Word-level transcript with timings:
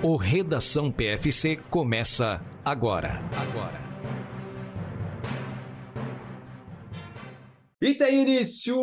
O 0.00 0.14
Redação 0.14 0.92
PFC 0.92 1.56
começa 1.68 2.40
agora. 2.64 3.20
Agora. 3.36 3.80
E 7.82 7.94
tem 7.94 8.22
início 8.22 8.76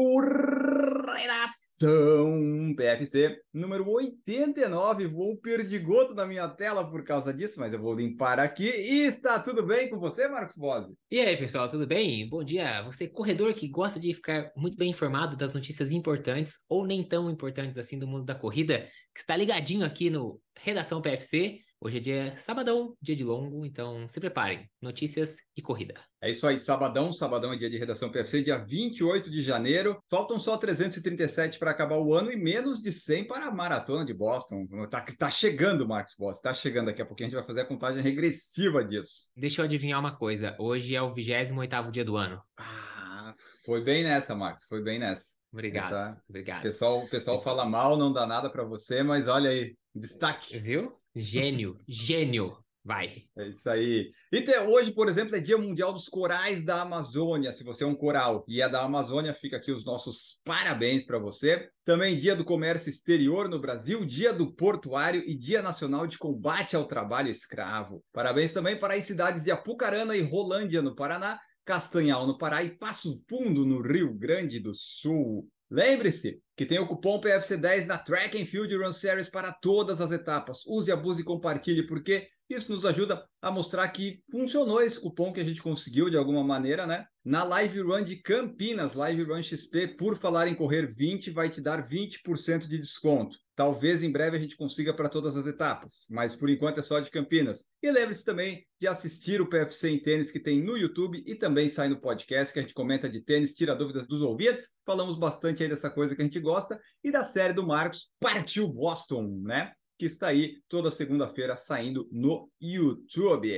Redação 1.75 2.73
PFC 2.75 3.37
número 3.53 3.89
89. 3.89 5.07
Vou 5.07 5.35
perdigoto 5.37 6.13
na 6.13 6.25
minha 6.25 6.47
tela 6.47 6.89
por 6.89 7.03
causa 7.03 7.33
disso, 7.33 7.59
mas 7.59 7.73
eu 7.73 7.81
vou 7.81 7.93
limpar 7.93 8.39
aqui. 8.39 8.69
E 8.69 9.05
está 9.05 9.39
tudo 9.39 9.61
bem 9.63 9.89
com 9.89 9.99
você, 9.99 10.27
Marcos 10.27 10.55
Bose? 10.55 10.95
E 11.11 11.19
aí, 11.19 11.35
pessoal, 11.35 11.67
tudo 11.67 11.85
bem? 11.85 12.29
Bom 12.29 12.43
dia. 12.43 12.81
Você, 12.83 13.07
corredor 13.07 13.53
que 13.53 13.67
gosta 13.67 13.99
de 13.99 14.13
ficar 14.13 14.51
muito 14.55 14.77
bem 14.77 14.91
informado 14.91 15.35
das 15.35 15.53
notícias 15.53 15.91
importantes 15.91 16.59
ou 16.69 16.85
nem 16.85 17.05
tão 17.05 17.29
importantes 17.29 17.77
assim 17.77 17.99
do 17.99 18.07
mundo 18.07 18.23
da 18.23 18.35
corrida, 18.35 18.87
que 19.13 19.19
está 19.19 19.35
ligadinho 19.35 19.85
aqui 19.85 20.09
no 20.09 20.39
Redação 20.57 21.01
PFC. 21.01 21.59
Hoje 21.79 21.97
é 21.97 21.99
dia 21.99 22.37
sabadão, 22.37 22.95
dia 23.01 23.15
de 23.15 23.23
longo, 23.23 23.65
então 23.65 24.07
se 24.07 24.19
preparem. 24.19 24.69
Notícias 24.81 25.35
e 25.55 25.61
corrida. 25.61 25.93
É 26.21 26.31
isso 26.31 26.47
aí, 26.47 26.57
sabadão, 26.57 27.11
sabadão 27.11 27.53
é 27.53 27.57
dia 27.57 27.69
de 27.69 27.77
redação 27.77 28.11
PFC, 28.11 28.41
dia 28.41 28.57
28 28.57 29.29
de 29.29 29.41
janeiro. 29.41 30.01
Faltam 30.09 30.39
só 30.39 30.57
337 30.57 31.59
para 31.59 31.71
acabar 31.71 31.97
o 31.97 32.13
ano 32.13 32.31
e 32.31 32.35
menos 32.35 32.81
de 32.81 32.91
100 32.91 33.27
para 33.27 33.47
a 33.47 33.51
maratona 33.51 34.05
de 34.05 34.13
Boston. 34.13 34.65
Tá, 34.89 35.05
tá 35.17 35.29
chegando, 35.29 35.87
Marcos 35.87 36.15
Boston, 36.17 36.41
tá 36.41 36.53
chegando. 36.53 36.87
Daqui 36.87 37.01
a 37.01 37.05
pouquinho 37.05 37.27
a 37.27 37.29
gente 37.29 37.39
vai 37.39 37.47
fazer 37.47 37.61
a 37.61 37.67
contagem 37.67 38.01
regressiva 38.01 38.83
disso. 38.83 39.29
Deixa 39.35 39.61
eu 39.61 39.65
adivinhar 39.65 39.99
uma 39.99 40.15
coisa. 40.15 40.55
Hoje 40.57 40.95
é 40.95 41.01
o 41.01 41.13
28 41.13 41.91
dia 41.91 42.05
do 42.05 42.17
ano. 42.17 42.41
Ah, 42.57 43.33
foi 43.65 43.83
bem 43.83 44.03
nessa, 44.03 44.33
Marcos, 44.33 44.65
foi 44.65 44.81
bem 44.81 44.97
nessa. 44.97 45.35
Obrigado, 45.51 45.85
Essa... 45.85 46.21
obrigado. 46.27 46.59
O 46.59 46.63
pessoal, 46.63 46.99
o 47.03 47.09
pessoal 47.09 47.41
fala 47.41 47.65
mal, 47.65 47.95
não 47.95 48.11
dá 48.11 48.25
nada 48.25 48.49
para 48.49 48.65
você, 48.65 49.03
mas 49.03 49.27
olha 49.27 49.49
aí, 49.49 49.75
destaque. 49.93 50.59
Viu? 50.59 50.93
Gênio, 51.15 51.79
gênio. 51.87 52.57
Vai. 52.83 53.23
É 53.35 53.47
isso 53.47 53.67
aí. 53.67 54.11
E 54.31 54.41
te, 54.41 54.55
hoje, 54.59 54.91
por 54.91 55.09
exemplo, 55.09 55.35
é 55.35 55.39
Dia 55.39 55.57
Mundial 55.57 55.91
dos 55.91 56.07
Corais 56.07 56.63
da 56.63 56.83
Amazônia. 56.83 57.51
Se 57.51 57.63
você 57.63 57.83
é 57.83 57.87
um 57.87 57.95
coral 57.95 58.45
e 58.47 58.61
é 58.61 58.69
da 58.69 58.83
Amazônia, 58.83 59.33
fica 59.33 59.57
aqui 59.57 59.71
os 59.71 59.83
nossos 59.83 60.41
parabéns 60.45 61.03
para 61.03 61.17
você. 61.17 61.67
Também 61.83 62.15
Dia 62.15 62.35
do 62.35 62.45
Comércio 62.45 62.89
Exterior 62.89 63.49
no 63.49 63.59
Brasil, 63.59 64.05
Dia 64.05 64.31
do 64.31 64.53
Portuário 64.53 65.23
e 65.25 65.33
Dia 65.33 65.63
Nacional 65.63 66.05
de 66.05 66.19
Combate 66.19 66.75
ao 66.75 66.85
Trabalho 66.85 67.31
Escravo. 67.31 68.03
Parabéns 68.13 68.51
também 68.51 68.77
para 68.77 68.93
as 68.93 69.05
cidades 69.05 69.43
de 69.43 69.49
Apucarana 69.49 70.15
e 70.15 70.21
Rolândia, 70.21 70.83
no 70.83 70.93
Paraná, 70.93 71.39
Castanhal, 71.65 72.27
no 72.27 72.37
Pará 72.37 72.63
e 72.63 72.77
Passo 72.77 73.19
Fundo, 73.27 73.65
no 73.65 73.81
Rio 73.81 74.13
Grande 74.13 74.59
do 74.59 74.75
Sul. 74.75 75.49
Lembre-se 75.69 76.41
que 76.55 76.65
tem 76.65 76.79
o 76.79 76.87
cupom 76.87 77.19
PFC10 77.19 77.85
na 77.85 77.97
Track 77.97 78.41
and 78.41 78.45
Field 78.45 78.75
Run 78.75 78.93
Series 78.93 79.27
para 79.27 79.51
todas 79.51 79.99
as 79.99 80.11
etapas. 80.11 80.65
Use, 80.65 80.91
abuse 80.91 81.21
e 81.21 81.25
compartilhe, 81.25 81.87
porque 81.87 82.27
isso 82.49 82.71
nos 82.71 82.85
ajuda 82.85 83.27
a 83.41 83.49
mostrar 83.49 83.87
que 83.89 84.21
funcionou 84.31 84.81
esse 84.81 84.99
cupom 84.99 85.33
que 85.33 85.39
a 85.39 85.43
gente 85.43 85.61
conseguiu 85.61 86.09
de 86.09 86.17
alguma 86.17 86.43
maneira, 86.43 86.85
né? 86.85 87.07
Na 87.23 87.43
Live 87.43 87.81
Run 87.81 88.03
de 88.03 88.17
Campinas, 88.17 88.93
Live 88.93 89.23
Run 89.23 89.41
XP, 89.41 89.95
por 89.97 90.15
falar 90.15 90.47
em 90.47 90.53
correr 90.53 90.85
20, 90.85 91.31
vai 91.31 91.49
te 91.49 91.59
dar 91.59 91.81
20% 91.87 92.67
de 92.67 92.77
desconto. 92.77 93.35
Talvez 93.55 94.03
em 94.03 94.11
breve 94.11 94.35
a 94.35 94.39
gente 94.39 94.57
consiga 94.57 94.93
para 94.93 95.07
todas 95.07 95.37
as 95.37 95.47
etapas, 95.47 96.05
mas 96.09 96.35
por 96.35 96.49
enquanto 96.49 96.79
é 96.79 96.83
só 96.83 96.99
de 96.99 97.09
Campinas. 97.09 97.65
E 97.81 97.89
lembre-se 97.89 98.25
também 98.25 98.65
de 98.79 98.85
assistir 98.85 99.39
o 99.39 99.47
PFC 99.47 99.89
em 99.89 99.99
tênis 99.99 100.29
que 100.29 100.41
tem 100.41 100.61
no 100.61 100.77
YouTube 100.77 101.23
e 101.25 101.35
também 101.35 101.69
sai 101.69 101.87
no 101.87 101.99
podcast 101.99 102.53
que 102.53 102.59
a 102.59 102.61
gente 102.61 102.73
comenta 102.73 103.09
de 103.09 103.21
tênis, 103.21 103.53
tira 103.53 103.73
dúvidas 103.73 104.07
dos 104.07 104.21
ouvintes. 104.21 104.67
Falamos 104.85 105.17
bastante 105.17 105.63
aí 105.63 105.69
dessa 105.69 105.89
coisa 105.89 106.13
que 106.13 106.21
a 106.21 106.25
gente 106.25 106.39
gosta 106.39 106.79
e 107.01 107.09
da 107.09 107.23
série 107.23 107.53
do 107.53 107.65
Marcos 107.65 108.09
Partiu 108.19 108.67
Boston, 108.67 109.41
né? 109.43 109.71
Que 109.97 110.05
está 110.05 110.27
aí 110.27 110.57
toda 110.67 110.91
segunda-feira 110.91 111.55
saindo 111.55 112.09
no 112.11 112.49
YouTube. 112.59 113.53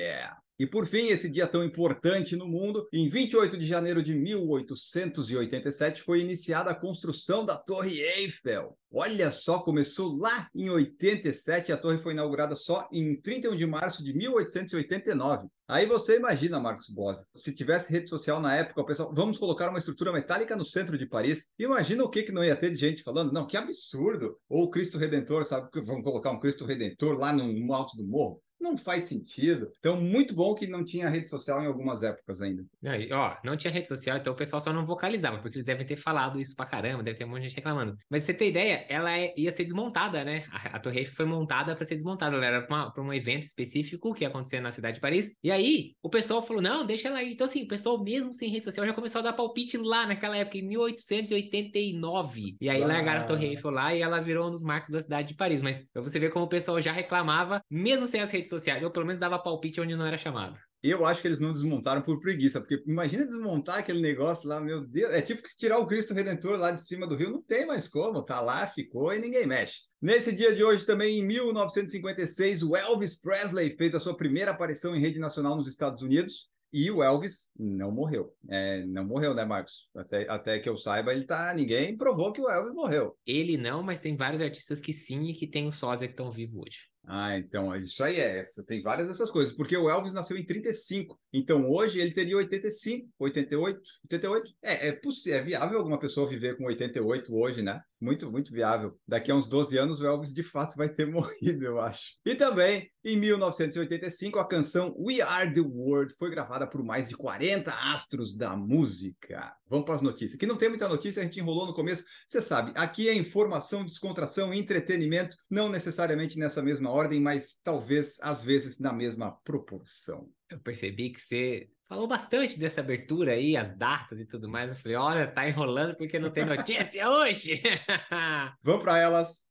E 0.60 0.66
por 0.66 0.88
fim, 0.88 1.10
esse 1.10 1.30
dia 1.30 1.46
tão 1.46 1.64
importante 1.64 2.36
no 2.36 2.48
mundo, 2.48 2.88
em 2.92 3.08
28 3.08 3.56
de 3.60 3.64
janeiro 3.64 4.02
de 4.02 4.16
1887 4.16 6.02
foi 6.02 6.20
iniciada 6.20 6.72
a 6.72 6.76
construção 6.76 7.46
da 7.46 7.56
Torre 7.56 8.02
Eiffel. 8.02 8.76
Olha 8.92 9.32
só, 9.32 9.60
começou 9.60 10.18
lá 10.18 10.50
em 10.56 10.68
87 10.68 11.70
e 11.70 11.72
a 11.72 11.78
torre 11.78 12.00
foi 12.00 12.14
inaugurada 12.14 12.56
só 12.56 12.88
em 12.92 13.22
31 13.22 13.56
de 13.56 13.68
março 13.68 14.04
de 14.04 14.16
1889. 14.16 15.48
Aí 15.68 15.86
você 15.86 16.16
imagina, 16.16 16.60
Marcos 16.60 16.90
Bosa, 16.90 17.28
se 17.36 17.54
tivesse 17.54 17.92
rede 17.92 18.10
social 18.10 18.40
na 18.40 18.56
época, 18.56 18.82
o 18.82 18.86
pessoal, 18.86 19.14
vamos 19.14 19.38
colocar 19.38 19.70
uma 19.70 19.78
estrutura 19.78 20.12
metálica 20.12 20.56
no 20.56 20.66
centro 20.66 20.98
de 20.98 21.06
Paris. 21.06 21.46
Imagina 21.60 22.04
o 22.04 22.10
que, 22.10 22.24
que 22.24 22.32
não 22.32 22.44
ia 22.44 22.56
ter 22.56 22.72
de 22.72 22.78
gente 22.78 23.04
falando, 23.04 23.32
não, 23.32 23.46
que 23.46 23.58
absurdo. 23.58 24.40
Ou 24.50 24.64
o 24.64 24.70
Cristo 24.72 24.98
Redentor, 24.98 25.46
sabe? 25.46 25.70
Vamos 25.84 26.04
colocar 26.04 26.32
um 26.32 26.40
Cristo 26.40 26.66
Redentor 26.66 27.20
lá 27.20 27.32
no 27.32 27.74
alto 27.74 27.96
do 27.96 28.08
morro 28.08 28.42
não 28.60 28.78
faz 28.78 29.06
sentido. 29.06 29.72
Então, 29.80 30.00
muito 30.00 30.34
bom 30.34 30.54
que 30.54 30.68
não 30.68 30.84
tinha 30.84 31.10
rede 31.10 31.30
social 31.30 31.62
em 31.62 31.68
algumas 31.68 32.04
épocas 32.04 32.42
ainda. 32.42 32.66
Aí, 32.86 33.12
ó, 33.12 33.36
não 33.44 33.58
tinha 33.58 33.72
rede 33.72 33.88
social, 33.88 34.18
então 34.18 34.34
o 34.34 34.36
pessoal 34.36 34.62
só 34.62 34.74
não 34.74 34.86
vocalizava, 34.86 35.38
porque 35.40 35.58
eles 35.58 35.66
devem 35.66 35.86
ter 35.86 35.96
falado 35.96 36.40
isso 36.40 36.56
pra 36.56 36.66
caramba, 36.66 37.04
deve 37.04 37.18
ter 37.18 37.26
um 37.26 37.30
monte 37.30 37.44
de 37.44 37.50
gente 37.50 37.58
reclamando. 37.58 37.96
Mas 38.10 38.24
pra 38.24 38.28
você 38.28 38.34
ter 38.34 38.50
ideia, 38.50 38.86
ela 38.90 39.18
é, 39.18 39.34
ia 39.38 39.52
ser 39.52 39.64
desmontada, 39.64 40.24
né? 40.24 40.46
A, 40.52 40.78
a 40.78 40.80
Torre 40.80 41.00
Eiffel 41.00 41.16
foi 41.16 41.26
montada 41.26 41.76
para 41.76 41.86
ser 41.86 41.96
desmontada. 41.96 42.36
Ela 42.36 42.46
era 42.46 42.62
para 42.62 43.02
um 43.02 43.14
evento 43.14 43.44
específico 43.44 44.14
que 44.14 44.24
ia 44.24 44.28
acontecer 44.28 44.60
na 44.60 44.72
cidade 44.72 44.96
de 44.96 45.02
Paris. 45.02 45.32
E 45.44 45.52
aí, 45.52 45.94
o 46.02 46.10
pessoal 46.10 46.42
falou: 46.42 46.62
não, 46.62 46.86
deixa 46.86 47.08
ela 47.08 47.20
aí. 47.20 47.34
Então, 47.34 47.46
assim, 47.46 47.64
o 47.64 47.68
pessoal, 47.68 48.02
mesmo 48.04 48.34
sem 48.34 48.50
rede 48.50 48.66
social, 48.66 48.86
já 48.86 48.94
começou 48.94 49.20
a 49.20 49.24
dar 49.24 49.34
palpite 49.34 49.78
lá 49.78 50.06
naquela 50.06 50.38
época, 50.38 50.58
em 50.58 50.68
1889. 50.68 52.58
E 52.60 52.70
aí 52.70 52.82
ah. 52.82 52.88
largaram 52.88 53.22
a 53.22 53.24
Torre 53.24 53.48
Eiffel 53.48 53.72
lá 53.72 53.94
e 53.94 54.02
ela 54.02 54.20
virou 54.20 54.48
um 54.48 54.52
dos 54.52 54.64
marcos 54.64 54.90
da 54.90 55.02
cidade 55.02 55.30
de 55.30 55.36
Paris. 55.36 55.62
Mas 55.62 55.86
pra 55.92 56.02
você 56.02 56.20
ver 56.20 56.32
como 56.32 56.46
o 56.46 56.50
pessoal 56.50 56.82
já 56.82 56.92
reclamava, 56.92 57.62
mesmo 57.70 58.08
sem 58.08 58.22
as 58.22 58.32
redes 58.32 58.47
sociais, 58.50 58.84
ou 58.84 58.92
pelo 58.92 59.06
menos 59.06 59.20
dava 59.20 59.40
palpite 59.40 59.82
onde 59.82 59.96
não 59.96 60.06
era 60.06 60.18
chamado. 60.18 60.58
Eu 60.84 61.06
acho 61.06 61.22
que 61.22 61.28
eles 61.28 61.40
não 61.40 61.52
desmontaram 61.52 62.02
por 62.02 62.20
preguiça, 62.20 62.62
porque 62.62 62.84
imagina 62.88 63.26
desmontar 63.26 63.80
aquele 63.80 64.00
negócio 64.00 64.48
lá, 64.48 64.60
meu 64.60 64.86
Deus, 64.88 65.12
é 65.12 65.22
tipo 65.22 65.42
que 65.42 65.56
tirar 65.58 65.80
o 65.80 65.88
Cristo 65.88 66.14
Redentor 66.14 66.58
lá 66.58 66.72
de 66.72 66.86
cima 66.86 67.08
do 67.08 67.16
rio, 67.16 67.32
não 67.32 67.42
tem 67.42 67.66
mais 67.66 67.88
como, 67.88 68.24
tá 68.24 68.40
lá, 68.40 68.68
ficou 68.68 69.12
e 69.14 69.20
ninguém 69.20 69.48
mexe. 69.48 69.82
Nesse 70.00 70.32
dia 70.34 70.56
de 70.56 70.64
hoje, 70.64 70.86
também 70.86 71.20
em 71.20 71.26
1956, 71.26 72.62
o 72.62 72.76
Elvis 72.76 73.20
Presley 73.20 73.76
fez 73.76 73.96
a 73.96 74.00
sua 74.00 74.16
primeira 74.16 74.52
aparição 74.52 74.96
em 74.96 75.02
rede 75.02 75.18
nacional 75.20 75.56
nos 75.56 75.68
Estados 75.68 76.04
Unidos. 76.04 76.50
E 76.72 76.92
o 76.92 77.02
Elvis 77.02 77.50
não 77.58 77.92
morreu. 77.92 78.34
É, 78.50 78.86
não 78.86 79.06
morreu, 79.06 79.34
né, 79.34 79.46
Marcos? 79.46 79.90
Até, 79.96 80.30
até 80.30 80.60
que 80.60 80.68
eu 80.68 80.76
saiba, 80.76 81.14
ele 81.14 81.26
tá. 81.26 81.54
Ninguém 81.54 81.96
provou 81.96 82.34
que 82.34 82.42
o 82.42 82.50
Elvis 82.50 82.74
morreu. 82.74 83.18
Ele 83.26 83.58
não, 83.58 83.82
mas 83.82 84.02
tem 84.02 84.18
vários 84.18 84.42
artistas 84.42 84.82
que 84.82 84.92
sim 84.92 85.24
e 85.24 85.34
que 85.34 85.48
tem 85.48 85.66
o 85.66 85.72
sósia 85.72 86.08
que 86.08 86.14
estão 86.14 86.30
vivos 86.30 86.62
hoje. 86.68 86.80
Ah, 87.10 87.38
então 87.38 87.74
isso 87.74 88.04
aí 88.04 88.20
é 88.20 88.38
essa. 88.40 88.66
Tem 88.66 88.82
várias 88.82 89.08
dessas 89.08 89.32
coisas, 89.32 89.56
porque 89.56 89.78
o 89.78 89.90
Elvis 89.90 90.12
nasceu 90.12 90.38
em 90.38 90.46
35. 90.46 91.18
Então 91.32 91.70
hoje 91.70 92.02
ele 92.02 92.12
teria 92.12 92.36
85, 92.36 93.10
88, 93.18 93.82
88. 94.04 94.52
É, 94.62 94.88
é 94.90 94.92
possível, 94.92 95.40
é 95.40 95.42
viável 95.42 95.78
alguma 95.78 95.98
pessoa 95.98 96.28
viver 96.28 96.58
com 96.58 96.66
88 96.66 97.34
hoje, 97.34 97.62
né? 97.62 97.82
Muito, 98.00 98.30
muito 98.30 98.52
viável. 98.52 99.00
Daqui 99.08 99.32
a 99.32 99.36
uns 99.36 99.48
12 99.48 99.78
anos 99.78 100.02
o 100.02 100.06
Elvis 100.06 100.34
de 100.34 100.44
fato 100.44 100.76
vai 100.76 100.90
ter 100.90 101.08
morrido, 101.10 101.64
eu 101.64 101.80
acho. 101.80 102.18
E 102.26 102.36
também, 102.36 102.90
em 103.04 103.18
1985, 103.18 104.38
a 104.38 104.48
canção 104.48 104.94
We 105.00 105.22
Are 105.22 105.52
the 105.52 105.62
World 105.62 106.14
foi 106.20 106.30
gravada 106.30 106.68
por 106.68 106.84
mais 106.84 107.08
de 107.08 107.16
40 107.16 107.72
astros 107.72 108.36
da 108.36 108.56
música. 108.56 109.54
Vamos 109.70 109.86
para 109.86 109.96
as 109.96 110.02
notícias. 110.02 110.38
Que 110.38 110.46
não 110.46 110.58
tem 110.58 110.70
muita 110.70 110.88
notícia, 110.88 111.22
a 111.22 111.26
gente 111.26 111.40
enrolou 111.40 111.66
no 111.66 111.74
começo. 111.74 112.04
Você 112.28 112.42
sabe, 112.42 112.72
aqui 112.76 113.10
é 113.10 113.16
informação, 113.16 113.86
descontração 113.86 114.54
e 114.54 114.60
entretenimento, 114.60 115.36
não 115.50 115.70
necessariamente 115.70 116.38
nessa 116.38 116.62
mesma 116.62 116.92
ordem, 116.98 117.20
mas 117.20 117.60
talvez 117.64 118.18
às 118.22 118.44
vezes 118.44 118.80
na 118.80 118.92
mesma 118.92 119.32
proporção. 119.44 120.30
Eu 120.50 120.60
percebi 120.60 121.12
que 121.12 121.22
você 121.22 121.70
falou 121.88 122.08
bastante 122.08 122.60
dessa 122.60 122.82
abertura 122.82 123.34
aí, 123.34 123.56
as 123.56 123.76
datas 123.78 124.20
e 124.20 124.26
tudo 124.26 124.50
mais. 124.50 124.72
Eu 124.72 124.78
falei, 124.78 124.98
olha, 124.98 125.28
tá 125.28 125.48
enrolando 125.48 125.96
porque 125.96 126.20
não 126.20 126.32
tem 126.32 126.46
notícia 126.46 127.10
hoje. 127.10 127.62
Vamos 128.62 128.84
para 128.84 128.98
elas. 129.00 129.47